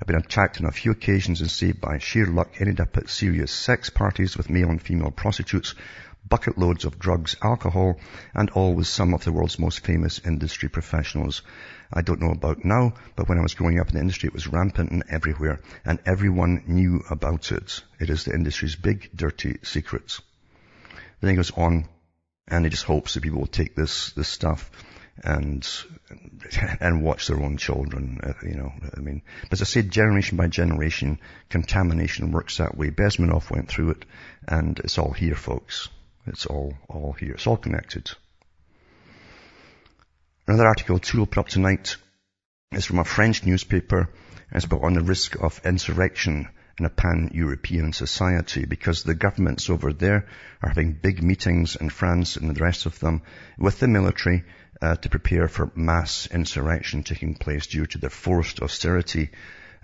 [0.00, 3.08] I've been attacked on a few occasions and saved by sheer luck ended up at
[3.08, 5.74] serious sex parties with male and female prostitutes,
[6.28, 7.98] bucket loads of drugs, alcohol,
[8.34, 11.42] and all with some of the world's most famous industry professionals.
[11.92, 14.34] I don't know about now, but when I was growing up in the industry, it
[14.34, 17.82] was rampant and everywhere, and everyone knew about it.
[17.98, 20.20] It is the industry's big, dirty secrets.
[21.20, 21.88] Then he goes on,
[22.46, 24.70] and he just hopes that people will take this, this stuff
[25.22, 25.66] and,
[26.80, 30.36] and watch their own children, uh, you know, I mean, but as I said, generation
[30.36, 32.90] by generation, contamination works that way.
[32.90, 34.04] Bezmenov went through it,
[34.46, 35.88] and it's all here, folks.
[36.28, 37.32] It's all, all here.
[37.32, 38.10] It's all connected.
[40.46, 41.96] Another article to put up tonight
[42.72, 44.08] is from a French newspaper.
[44.52, 49.92] It's about on the risk of insurrection in a pan-European society because the governments over
[49.92, 50.26] there
[50.62, 53.22] are having big meetings in France and the rest of them
[53.58, 54.44] with the military
[54.80, 59.30] uh, to prepare for mass insurrection taking place due to their forced austerity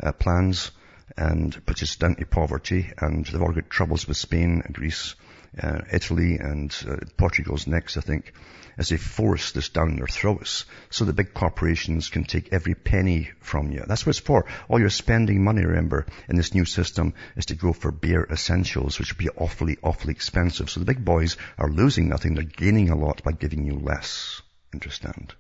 [0.02, 0.70] uh, plans
[1.16, 5.14] and persistent poverty and they've all got troubles with Spain, and Greece,
[5.62, 8.32] uh, Italy and uh, Portugal's next, I think,
[8.76, 13.30] as they force this down their throats so the big corporations can take every penny
[13.40, 13.84] from you.
[13.86, 14.46] That's what it's for.
[14.68, 18.98] All your spending money, remember, in this new system is to go for bare essentials,
[18.98, 20.70] which would be awfully, awfully expensive.
[20.70, 22.34] So the big boys are losing nothing.
[22.34, 24.42] They're gaining a lot by giving you less.
[24.72, 25.34] Understand?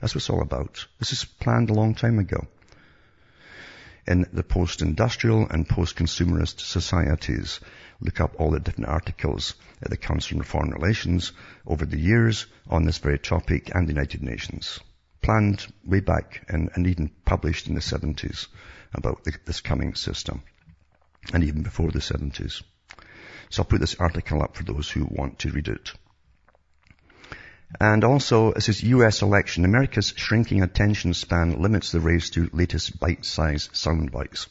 [0.00, 0.86] That's what it's all about.
[0.98, 2.46] This is planned a long time ago
[4.06, 7.60] in the post-industrial and post-consumerist societies.
[8.00, 11.32] Look up all the different articles at the Council on Foreign Relations
[11.66, 14.80] over the years on this very topic and the United Nations.
[15.22, 18.46] Planned way back and, and even published in the 70s
[18.94, 20.42] about the, this coming system.
[21.32, 22.62] And even before the 70s.
[23.50, 25.92] So I'll put this article up for those who want to read it.
[27.78, 29.22] And also, it says U.S.
[29.22, 29.64] election.
[29.64, 34.48] America's shrinking attention span limits the race to latest bite-sized sound bites.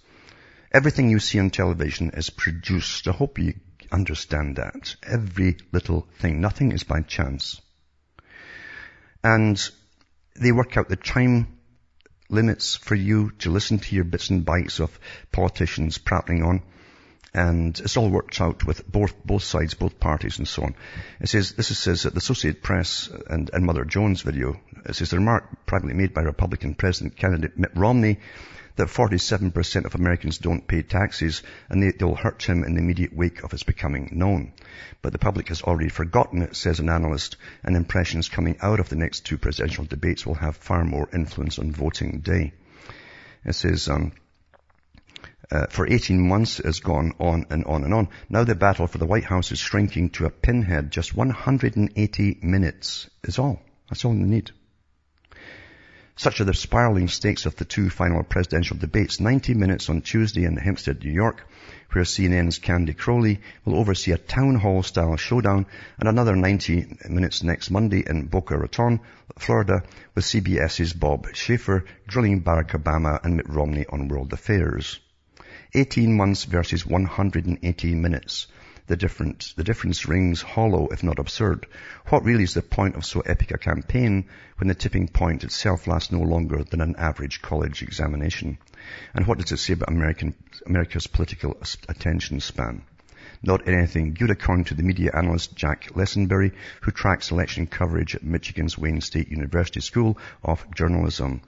[0.71, 3.07] Everything you see on television is produced.
[3.07, 3.55] I hope you
[3.91, 4.95] understand that.
[5.03, 6.39] Every little thing.
[6.39, 7.59] Nothing is by chance.
[9.23, 9.59] And
[10.39, 11.59] they work out the time
[12.29, 14.97] limits for you to listen to your bits and bites of
[15.31, 16.61] politicians prattling on
[17.33, 20.75] and it's all worked out with both, both sides, both parties and so on.
[21.19, 24.95] It says, this is says that the Associated Press and, and Mother Jones video, it
[24.95, 28.19] says the remark privately made by Republican President candidate Mitt Romney
[28.79, 33.13] that 47% of Americans don't pay taxes and they, they'll hurt him in the immediate
[33.13, 34.53] wake of its becoming known.
[35.01, 38.87] But the public has already forgotten it, says an analyst, and impressions coming out of
[38.87, 42.53] the next two presidential debates will have far more influence on voting day.
[43.43, 44.13] It says, um,
[45.51, 48.09] uh, for 18 months has gone on and on and on.
[48.29, 50.91] Now the battle for the White House is shrinking to a pinhead.
[50.91, 53.59] Just 180 minutes is all.
[53.89, 54.51] That's all you need.
[56.15, 59.21] Such are the spiraling stakes of the two final presidential debates.
[59.21, 61.41] 90 minutes on Tuesday in Hempstead, New York,
[61.93, 65.65] where CNN's Candy Crowley will oversee a town hall style showdown
[65.97, 68.99] and another 90 minutes next Monday in Boca Raton,
[69.37, 69.81] Florida,
[70.13, 74.99] with CBS's Bob Schieffer drilling Barack Obama and Mitt Romney on world affairs.
[75.75, 78.47] 18 months versus 180 minutes.
[78.87, 81.67] The difference, the difference rings hollow, if not absurd.
[82.07, 84.25] What really is the point of so epic a campaign
[84.57, 88.57] when the tipping point itself lasts no longer than an average college examination?
[89.13, 90.33] And what does it say about American,
[90.65, 91.55] America's political
[91.87, 92.81] attention span?
[93.43, 98.23] Not anything good according to the media analyst Jack Lessenberry, who tracks election coverage at
[98.23, 101.41] Michigan's Wayne State University School of Journalism.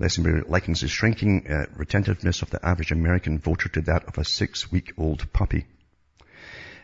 [0.00, 4.24] Lessenberry likens the shrinking uh, retentiveness of the average American voter to that of a
[4.24, 5.66] six-week-old puppy.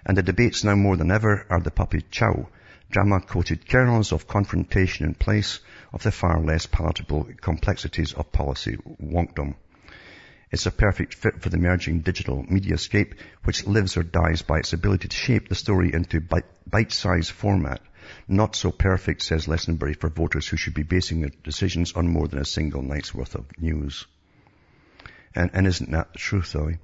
[0.07, 2.49] And the debates now more than ever are the puppy chow,
[2.90, 5.61] drama-coated kernels of confrontation in place
[5.92, 9.55] of the far less palatable complexities of policy wonkdom.
[10.53, 14.73] It's a perfect fit for the emerging digital mediascape, which lives or dies by its
[14.73, 16.20] ability to shape the story into
[16.66, 17.81] bite-sized format.
[18.29, 22.29] Not so perfect, says Lessenberry, for voters who should be basing their decisions on more
[22.29, 24.07] than a single night's worth of news.
[25.35, 26.68] And, and isn't that the truth, though?
[26.68, 26.77] Eh?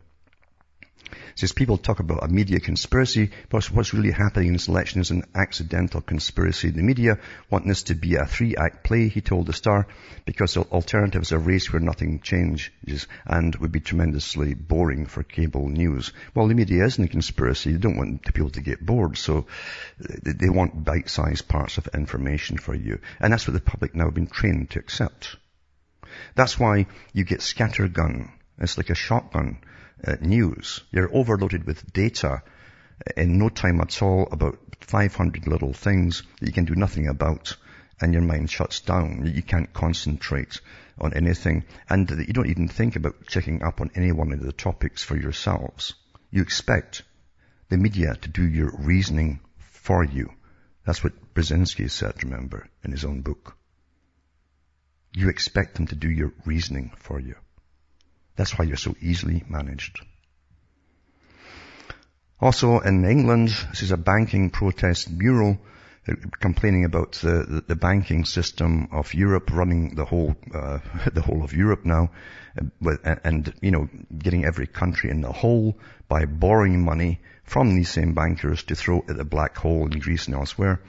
[1.34, 5.10] Says people talk about a media conspiracy, but what's really happening in this election is
[5.10, 6.70] an accidental conspiracy.
[6.70, 7.18] The media
[7.50, 9.86] want this to be a three-act play, he told the Star,
[10.24, 15.22] because the alternative is a race where nothing changes and would be tremendously boring for
[15.22, 16.12] cable news.
[16.34, 17.72] Well, the media isn't a conspiracy.
[17.72, 19.46] They don't want people to get bored, so
[19.98, 22.98] they want bite-sized parts of information for you.
[23.20, 25.36] And that's what the public now have been trained to accept.
[26.34, 28.30] That's why you get scattergun.
[28.58, 29.58] It's like a shotgun
[30.04, 30.82] uh, news.
[30.90, 32.42] You're overloaded with data
[33.16, 37.56] in no time at all about 500 little things that you can do nothing about
[38.00, 39.30] and your mind shuts down.
[39.34, 40.60] You can't concentrate
[40.98, 44.52] on anything and you don't even think about checking up on any one of the
[44.52, 45.94] topics for yourselves.
[46.30, 47.02] You expect
[47.68, 50.32] the media to do your reasoning for you.
[50.84, 53.56] That's what Brzezinski said, remember, in his own book.
[55.12, 57.36] You expect them to do your reasoning for you.
[58.36, 60.00] That's why you're so easily managed.
[62.40, 65.58] Also in England, this is a banking protest mural
[66.08, 70.78] uh, complaining about the, the, banking system of Europe running the whole, uh,
[71.12, 72.10] the whole of Europe now,
[72.84, 77.88] uh, and, you know, getting every country in the hole by borrowing money from these
[77.88, 80.80] same bankers to throw at the black hole in Greece and elsewhere,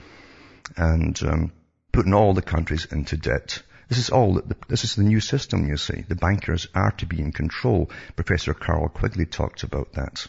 [0.76, 1.52] and um,
[1.92, 3.62] putting all the countries into debt.
[3.88, 6.04] This is all, that, this is the new system, you see.
[6.06, 7.90] The bankers are to be in control.
[8.16, 10.26] Professor Carroll Quigley talked about that.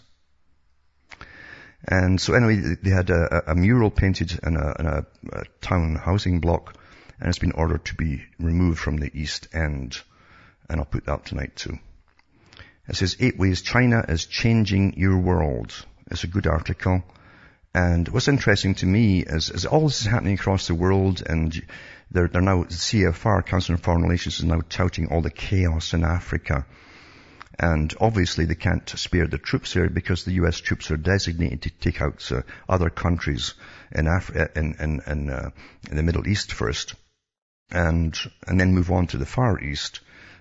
[1.86, 5.96] And so anyway, they had a, a mural painted in, a, in a, a, town
[5.96, 6.76] housing block,
[7.20, 10.00] and it's been ordered to be removed from the East End.
[10.70, 11.80] And I'll put that up tonight too.
[12.88, 15.74] It says, Eight Ways China is Changing Your World.
[16.12, 17.04] It's a good article.
[17.74, 21.62] And what's interesting to me is, is all this is happening across the world and
[22.12, 26.04] they're, they're now, CFR, Council on Foreign Relations, is now touting all the chaos in
[26.04, 26.66] Africa.
[27.60, 31.70] And obviously they can't spare the troops here because the US troops are designated to
[31.70, 33.54] take out uh, other countries
[33.92, 35.50] in, Af- in, in, in, uh,
[35.90, 36.96] in, the Middle East first.
[37.70, 38.18] And,
[38.48, 40.00] and then move on to the Far East,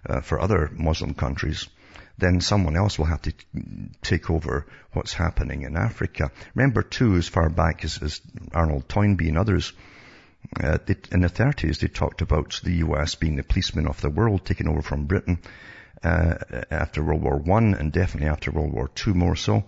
[0.08, 1.68] uh, for other Muslim countries
[2.18, 3.32] then someone else will have to
[4.02, 6.30] take over what's happening in Africa.
[6.54, 8.20] Remember too, as far back as, as
[8.52, 9.72] Arnold Toynbee and others,
[10.56, 10.78] uh,
[11.12, 13.14] in the 30s, they talked about the U.S.
[13.14, 15.38] being the policeman of the world, taking over from Britain
[16.02, 16.34] uh,
[16.70, 19.64] after World War One and definitely after World War Two more so,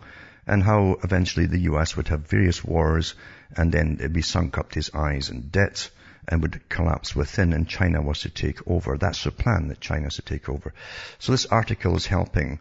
[0.46, 1.96] and how eventually the U.S.
[1.96, 3.14] would have various wars
[3.56, 5.90] and then it'd be sunk up to his eyes in debt
[6.28, 8.96] and would collapse within and China was to take over.
[8.96, 10.72] That's the plan that China's to take over.
[11.18, 12.60] So this article is helping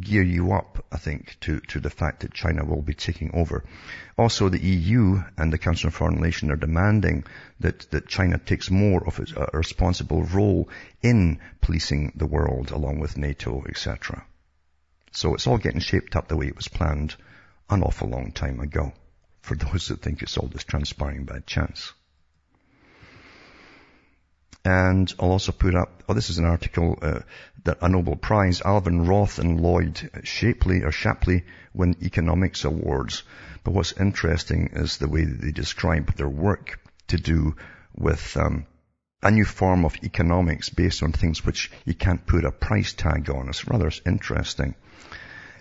[0.00, 3.64] gear you up, I think, to, to the fact that China will be taking over.
[4.16, 7.24] Also, the EU and the Council of Foreign Relations are demanding
[7.60, 10.68] that, that China takes more of a uh, responsible role
[11.02, 14.24] in policing the world along with NATO, etc.
[15.12, 17.16] So it's all getting shaped up the way it was planned
[17.70, 18.92] an awful long time ago,
[19.40, 21.92] for those that think it's all just transpiring by chance.
[24.68, 27.20] And I'll also put up, oh, this is an article uh,
[27.64, 33.22] that a Nobel Prize, Alvin Roth and Lloyd Shapley or Shapley win economics awards.
[33.64, 37.56] But what's interesting is the way that they describe their work to do
[37.96, 38.66] with um,
[39.22, 43.30] a new form of economics based on things which you can't put a price tag
[43.30, 43.48] on.
[43.48, 44.74] It's rather interesting.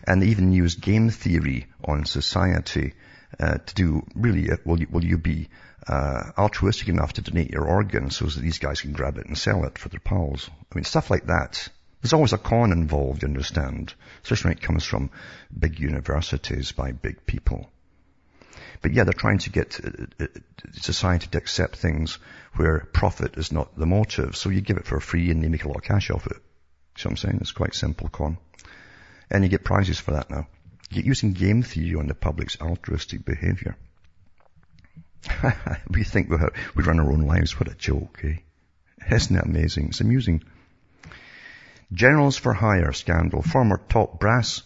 [0.05, 2.93] And they even use game theory on society
[3.39, 5.47] uh, to do really, uh, will you, will you be
[5.87, 9.37] uh, altruistic enough to donate your organ so that these guys can grab it and
[9.37, 10.49] sell it for their pals?
[10.71, 11.69] I mean, stuff like that.
[12.01, 15.09] There's always a con involved, you understand, especially when it comes from
[15.57, 17.71] big universities by big people.
[18.81, 20.27] But yeah, they're trying to get uh, uh,
[20.73, 22.19] society to accept things
[22.55, 24.35] where profit is not the motive.
[24.35, 26.37] So you give it for free and they make a lot of cash off it.
[26.97, 27.37] See what I'm saying?
[27.41, 28.37] It's quite simple con.
[29.29, 30.47] And you get prizes for that now.
[30.89, 33.75] You're using game theory on the public's altruistic behavior.
[35.89, 36.37] we think we
[36.75, 37.59] would run our own lives.
[37.59, 38.37] What a joke, eh?
[39.09, 39.87] Isn't that amazing?
[39.89, 40.43] It's amusing.
[41.93, 43.41] Generals for Hire scandal.
[43.41, 44.63] Former top brass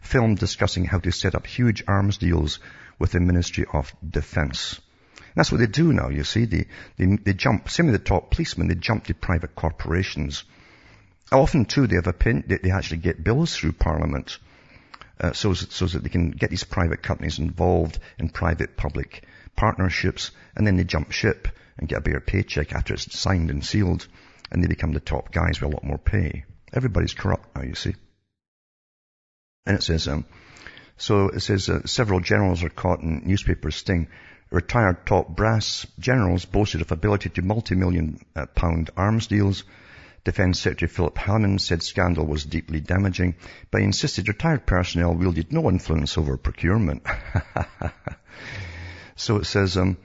[0.00, 2.58] film discussing how to set up huge arms deals
[2.98, 4.80] with the Ministry of Defense.
[5.34, 6.46] That's what they do now, you see.
[6.46, 10.44] They, they, they jump, same with the top policemen, they jump to private corporations.
[11.30, 14.38] Often too, they have a pin, they, they actually get bills through Parliament,
[15.20, 19.24] uh, so, so that they can get these private companies involved in private public
[19.56, 21.48] partnerships, and then they jump ship
[21.78, 24.06] and get a bigger paycheck after it's signed and sealed,
[24.50, 26.44] and they become the top guys with a lot more pay.
[26.72, 27.94] Everybody's corrupt now, you see.
[29.66, 30.24] And it says, um,
[30.96, 34.08] so it says uh, several generals are caught in newspaper sting.
[34.50, 39.64] Retired top brass generals boasted of ability to multi-million uh, pound arms deals.
[40.24, 43.34] Defense Secretary Philip Hammond said scandal was deeply damaging,
[43.70, 47.04] but he insisted retired personnel wielded no influence over procurement.
[49.16, 49.96] so it says, um,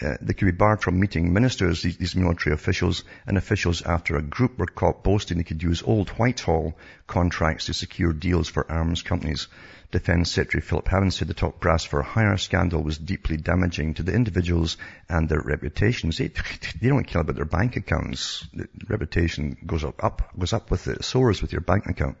[0.00, 4.16] uh, they could be barred from meeting ministers, these, these, military officials, and officials after
[4.16, 8.70] a group were caught boasting they could use old Whitehall contracts to secure deals for
[8.72, 9.48] arms companies.
[9.90, 13.92] Defense Secretary Philip Hammond said the top brass for a hire scandal was deeply damaging
[13.94, 14.78] to the individuals
[15.10, 16.16] and their reputations.
[16.16, 16.28] They,
[16.80, 18.46] they don't care about their bank accounts.
[18.54, 22.16] The reputation goes up, up, goes up with it, soars with your bank account.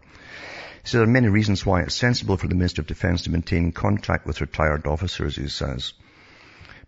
[0.84, 3.72] So there are many reasons why it's sensible for the Minister of Defence to maintain
[3.72, 5.94] contact with retired officers, he says.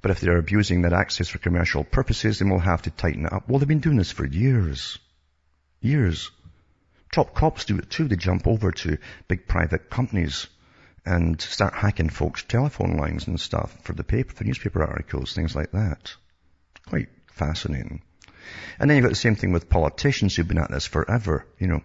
[0.05, 3.33] But if they're abusing that access for commercial purposes, then we'll have to tighten it
[3.33, 3.49] up.
[3.49, 4.99] Well, they've been doing this for years.
[5.81, 6.31] Years.
[7.11, 8.07] Top cops do it too.
[8.07, 8.99] They jump over to
[9.29, 10.47] big private companies
[11.07, 15.57] and start hacking folks' telephone lines and stuff for the paper, for newspaper articles, things
[15.57, 16.15] like that.
[16.87, 18.03] Quite fascinating.
[18.79, 21.67] And then you've got the same thing with politicians who've been at this forever, you
[21.67, 21.83] know.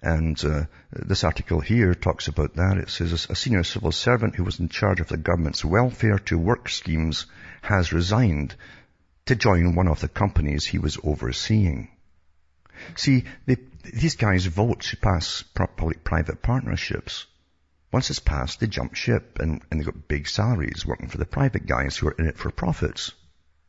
[0.00, 2.78] And uh, this article here talks about that.
[2.78, 6.38] It says a senior civil servant who was in charge of the government's welfare to
[6.38, 7.26] work schemes
[7.62, 8.54] has resigned
[9.26, 11.88] to join one of the companies he was overseeing.
[12.94, 13.56] See, they,
[13.92, 17.26] these guys vote to pass public-private partnerships.
[17.92, 21.26] Once it's passed, they jump ship and, and they've got big salaries working for the
[21.26, 23.12] private guys who are in it for profits.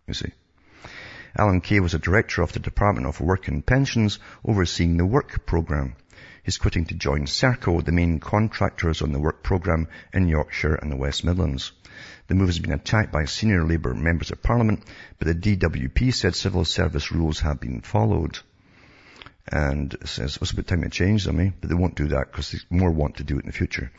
[0.08, 0.32] You see.
[1.38, 5.46] Alan Cave was a director of the Department of Work and Pensions overseeing the work
[5.46, 5.96] program.
[6.44, 10.92] He's quitting to join Serco, the main contractors on the work programme in Yorkshire and
[10.92, 11.72] the West Midlands.
[12.28, 14.84] The move has been attacked by senior Labour members of Parliament,
[15.18, 18.40] but the DWP said civil service rules have been followed.
[19.52, 21.50] And it says, it's about time to change them, eh?
[21.60, 23.92] But they won't do that because they more want to do it in the future.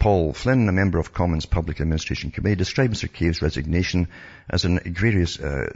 [0.00, 3.12] Paul Flynn, a member of Commons Public Administration Committee, described Mr.
[3.12, 4.08] Cave's resignation
[4.48, 5.68] as an egregious uh,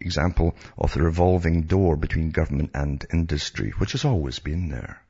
[0.00, 5.02] example of the revolving door between government and industry, which has always been there.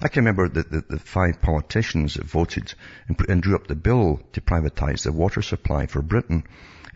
[0.00, 2.74] I can remember that the, the, five politicians that voted
[3.08, 6.44] and, and drew up the bill to privatise the water supply for Britain.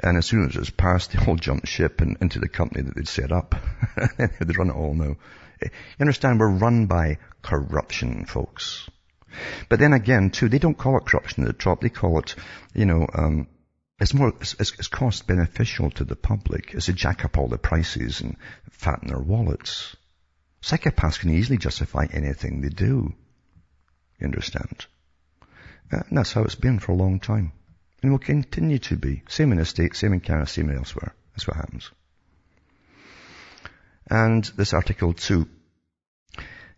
[0.01, 2.83] And as soon as it was passed, they all jumped ship and, into the company
[2.83, 3.55] that they'd set up.
[4.19, 5.17] they'd run it all now.
[5.63, 5.71] You
[6.01, 8.89] understand, we're run by corruption, folks.
[9.69, 11.81] But then again, too, they don't call it corruption at the top.
[11.81, 12.35] They call it,
[12.75, 13.49] you know, um,
[13.99, 16.75] it's more, it's, it's cost beneficial to the public.
[16.75, 18.37] It's to jack up all the prices and
[18.71, 19.97] fatten their wallets.
[20.63, 23.15] Psychopaths can easily justify anything they do.
[24.19, 24.87] You understand?
[25.93, 27.53] Uh, and that's how it's been for a long time.
[28.03, 29.23] And will continue to be.
[29.29, 31.15] Same in the States, same in Canada, same elsewhere.
[31.33, 31.91] That's what happens.
[34.09, 35.49] And this article too.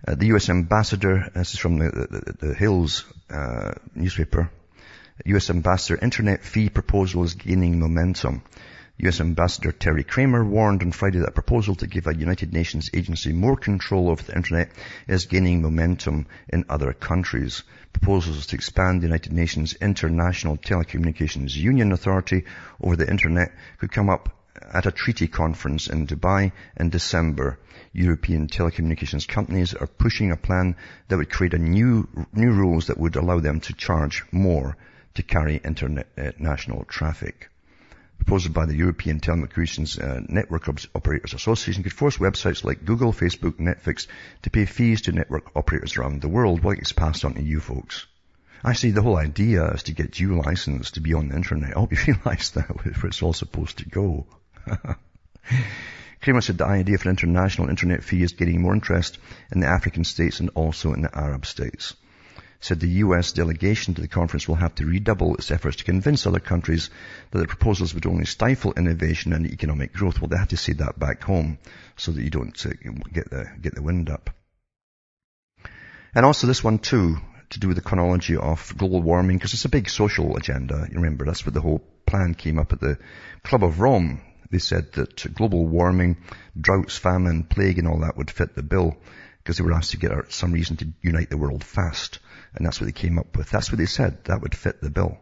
[0.06, 0.48] Uh, the U.S.
[0.48, 4.50] ambassador, this is from the, the, the Hills uh, newspaper,
[5.24, 5.50] U.S.
[5.50, 8.42] ambassador internet fee proposal is gaining momentum.
[9.00, 9.20] U.S.
[9.20, 13.32] Ambassador Terry Kramer warned on Friday that a proposal to give a United Nations agency
[13.32, 14.72] more control over the Internet
[15.06, 17.62] is gaining momentum in other countries.
[17.92, 22.42] Proposals to expand the United Nations International Telecommunications Union Authority
[22.80, 24.36] over the Internet could come up
[24.74, 27.60] at a treaty conference in Dubai in December.
[27.92, 30.74] European telecommunications companies are pushing a plan
[31.06, 34.76] that would create a new, new rules that would allow them to charge more
[35.14, 37.48] to carry international eh, traffic
[38.18, 43.58] proposed by the European Telecommunications uh, Network Operators Association could force websites like Google, Facebook,
[43.58, 44.06] Netflix
[44.42, 47.60] to pay fees to network operators around the world while it's passed on to you
[47.60, 48.06] folks.
[48.64, 51.70] Actually, the whole idea is to get you licensed to be on the internet.
[51.76, 54.26] I hope you realize that where it's all supposed to go.
[56.20, 59.18] Kramer said the idea for an international internet fee is getting more interest
[59.52, 61.94] in the African states and also in the Arab states.
[62.60, 66.26] Said the US delegation to the conference will have to redouble its efforts to convince
[66.26, 66.90] other countries
[67.30, 70.20] that the proposals would only stifle innovation and economic growth.
[70.20, 71.58] Well, they have to say that back home
[71.96, 72.70] so that you don't uh,
[73.12, 74.30] get the, get the wind up.
[76.14, 77.18] And also this one too,
[77.50, 80.86] to do with the chronology of global warming, because it's a big social agenda.
[80.90, 82.98] You remember, that's what the whole plan came up at the
[83.44, 84.20] Club of Rome.
[84.50, 86.16] They said that global warming,
[86.58, 88.96] droughts, famine, plague and all that would fit the bill
[89.38, 92.18] because they were asked to get some reason to unite the world fast.
[92.54, 93.50] And that's what they came up with.
[93.50, 94.24] That's what they said.
[94.24, 95.18] That would fit the bill.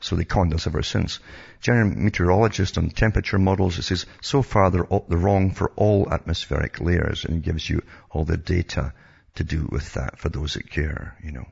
[0.00, 1.20] So they conned us ever since.
[1.60, 6.80] General meteorologist on temperature models, it says, so far they're, they're wrong for all atmospheric
[6.80, 8.92] layers and gives you all the data
[9.36, 11.46] to do with that for those that care, you know.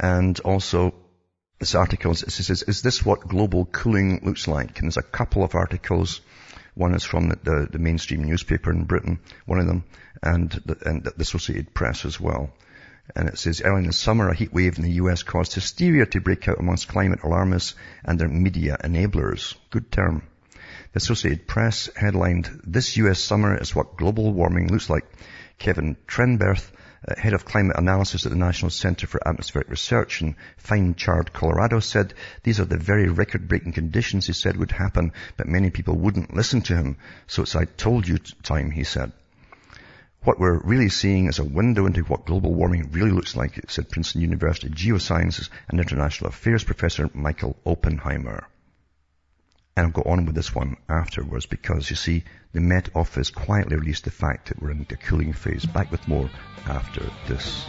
[0.00, 0.94] And also,
[1.58, 4.78] this article it says, is this what global cooling looks like?
[4.78, 6.20] And there's a couple of articles.
[6.78, 9.82] One is from the, the, the mainstream newspaper in Britain, one of them,
[10.22, 12.50] and the, and the Associated Press as well.
[13.16, 16.06] And it says, early in the summer, a heat wave in the US caused hysteria
[16.06, 17.74] to break out amongst climate alarmists
[18.04, 19.56] and their media enablers.
[19.70, 20.22] Good term.
[20.92, 25.04] The Associated Press headlined, This US summer is what global warming looks like.
[25.58, 26.70] Kevin Trenberth,
[27.06, 31.32] uh, head of climate analysis at the National Center for Atmospheric Research in Fine Charred,
[31.32, 35.94] Colorado, said these are the very record-breaking conditions he said would happen, but many people
[35.94, 36.96] wouldn't listen to him.
[37.26, 39.12] So it's I told you time, he said.
[40.22, 43.88] What we're really seeing is a window into what global warming really looks like, said
[43.88, 48.48] Princeton University Geosciences and International Affairs professor Michael Oppenheimer.
[49.78, 53.76] And I'll go on with this one afterwards because you see, the Met Office quietly
[53.76, 55.64] released the fact that we're in the cooling phase.
[55.66, 56.28] Back with more
[56.66, 57.64] after this.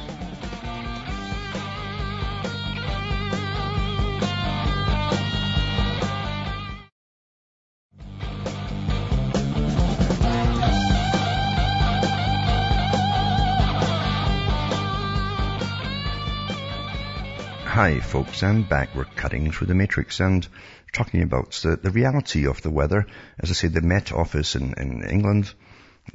[17.80, 18.94] Hi folks, I'm back.
[18.94, 20.46] We're cutting through the matrix and
[20.94, 23.06] talking about the, the reality of the weather.
[23.40, 25.54] As I say, the Met Office in, in England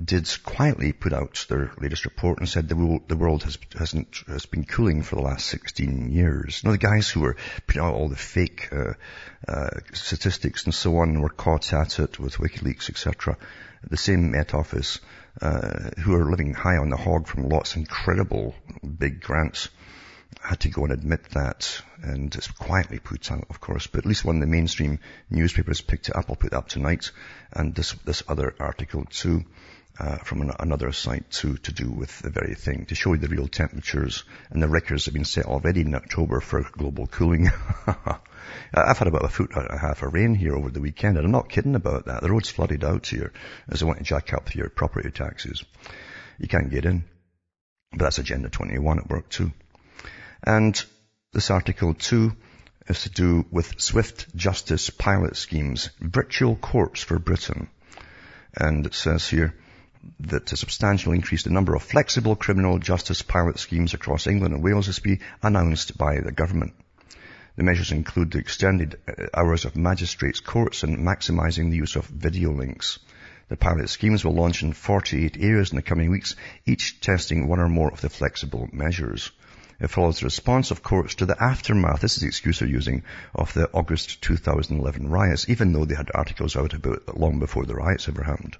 [0.03, 4.22] did quietly put out their latest report and said the world, the world has, hasn't,
[4.27, 6.64] has been cooling for the last 16 years.
[6.64, 8.95] Know, the guys who were putting out all the fake, uh,
[9.47, 13.37] uh, statistics and so on were caught at it with WikiLeaks, etc.
[13.89, 15.01] The same Met Office,
[15.41, 19.68] uh, who are living high on the hog from lots of incredible big grants,
[20.43, 24.07] had to go and admit that, and it's quietly put out, of course, but at
[24.07, 24.99] least one of the mainstream
[25.30, 26.26] newspapers picked it up.
[26.28, 27.11] I'll put it up tonight,
[27.53, 29.45] and this this other article too.
[29.97, 33.18] Uh, from an, another site too, to do with the very thing, to show you
[33.20, 37.49] the real temperatures and the records have been set already in October for global cooling.
[38.74, 41.24] I've had about a foot and a half of rain here over the weekend, and
[41.24, 42.22] I'm not kidding about that.
[42.22, 43.32] The road's flooded out here
[43.68, 45.64] as I want to jack up your property taxes.
[46.39, 47.05] You can't get in.
[47.93, 49.53] But that's Agenda 21 at work too.
[50.47, 50.80] And
[51.32, 52.36] this article too
[52.86, 57.68] is to do with swift justice pilot schemes, virtual courts for Britain.
[58.55, 59.55] And it says here
[60.20, 64.55] that a substantial increase in the number of flexible criminal justice pilot schemes across England
[64.55, 66.74] and Wales is to be announced by the government.
[67.57, 72.05] The measures include the extended uh, hours of magistrates' courts and maximising the use of
[72.07, 72.99] video links.
[73.49, 76.34] The pilot schemes will launch in 48 areas in the coming weeks,
[76.66, 79.30] each testing one or more of the flexible measures.
[79.81, 83.03] It follows the response of courts to the aftermath, this is the excuse they're using,
[83.35, 87.66] of the August 2011 riots, even though they had articles out about it long before
[87.66, 88.57] the riots ever happened.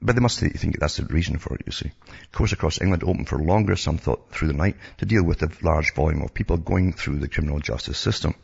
[0.00, 1.90] But they must think that's the reason for it, you see.
[2.32, 5.52] Courts across England open for longer, some thought through the night, to deal with the
[5.60, 8.34] large volume of people going through the criminal justice system.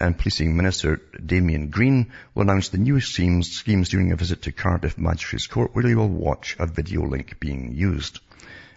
[0.00, 4.96] And Policing Minister Damian Green will announce the new schemes during a visit to Cardiff
[4.96, 8.20] Magistrates Court where he will watch a video link being used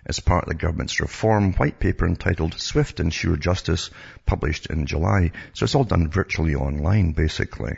[0.08, 3.91] as part of the government's reform white paper entitled Swift and Sure Justice,
[4.26, 5.32] published in July.
[5.53, 7.78] So it's all done virtually online, basically.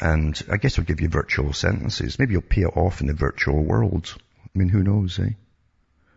[0.00, 2.18] And I guess it'll give you virtual sentences.
[2.18, 4.14] Maybe you'll pay it off in the virtual world.
[4.44, 5.30] I mean, who knows, eh?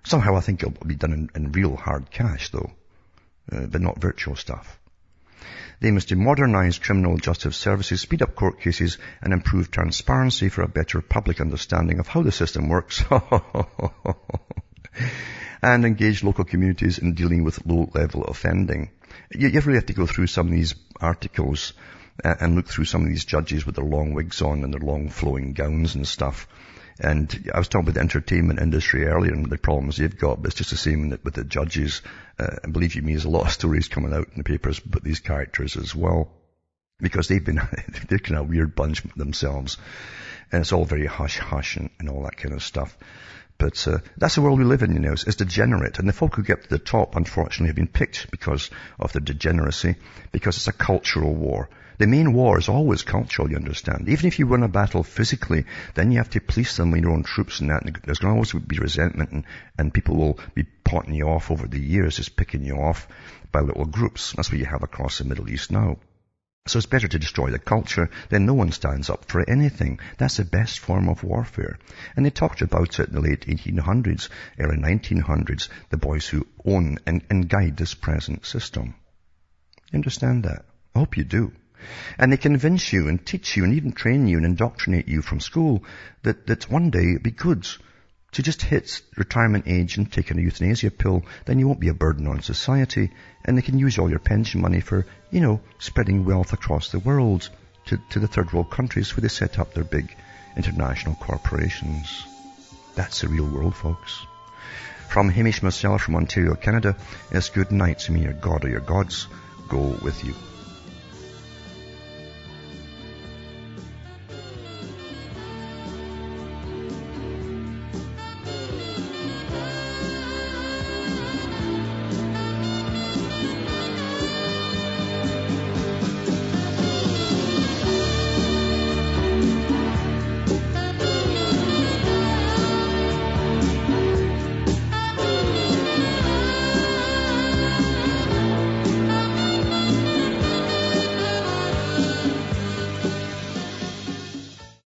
[0.06, 2.72] Somehow I think it'll be done in, in real hard cash, though,
[3.52, 4.80] uh, but not virtual stuff.
[5.80, 10.68] They must modernize criminal justice services, speed up court cases, and improve transparency for a
[10.68, 13.04] better public understanding of how the system works.
[15.62, 18.90] and engage local communities in dealing with low-level offending.
[19.32, 21.74] You, you really have to go through some of these articles
[22.24, 24.82] uh, and look through some of these judges with their long wigs on and their
[24.82, 26.48] long flowing gowns and stuff.
[27.00, 30.48] And I was talking about the entertainment industry earlier and the problems they've got, but
[30.48, 32.02] it's just the same with the judges.
[32.38, 34.80] Uh, and believe you me, there's a lot of stories coming out in the papers
[34.80, 36.32] about these characters as well.
[37.00, 37.62] Because they've been,
[38.10, 39.78] they're kind of a weird bunch themselves.
[40.52, 42.96] And it's all very hush hush and, and all that kind of stuff.
[43.58, 46.00] But uh, that's the world we live in, you know, it's, degenerate.
[46.00, 49.22] And the folk who get to the top, unfortunately, have been picked because of the
[49.22, 49.96] degeneracy,
[50.32, 51.70] because it's a cultural war.
[52.00, 54.10] The main war is always cultural, you understand.
[54.10, 57.12] Even if you win a battle physically, then you have to police them with your
[57.12, 57.84] own troops and that.
[57.86, 59.44] And there's going to always be resentment and,
[59.78, 63.08] and people will be potting you off over the years, just picking you off
[63.52, 64.34] by little groups.
[64.34, 65.98] That's what you have across the Middle East now.
[66.66, 70.00] So it's better to destroy the culture, then no one stands up for anything.
[70.18, 71.78] That's the best form of warfare.
[72.16, 77.00] And they talked about it in the late 1800s, early 1900s, the boys who own
[77.06, 78.96] and, and guide this present system.
[79.92, 80.64] You understand that?
[80.96, 81.52] I hope you do.
[82.18, 85.42] And they convince you and teach you and even train you and indoctrinate you from
[85.42, 85.84] school
[86.22, 87.68] that, that one day it'd be good
[88.34, 91.94] to just hit retirement age and take a euthanasia pill, then you won't be a
[91.94, 93.12] burden on society
[93.46, 97.00] and they can use all your pension money for, you know, spreading wealth across the
[97.00, 97.50] world
[97.86, 100.16] to, to the third world countries where they set up their big
[100.58, 102.26] international corporations.
[102.96, 104.26] That's the real world, folks.
[105.10, 106.96] From Hamish myself from Ontario, Canada,
[107.32, 109.28] it's good night to me, your God or your gods
[109.70, 110.34] go with you.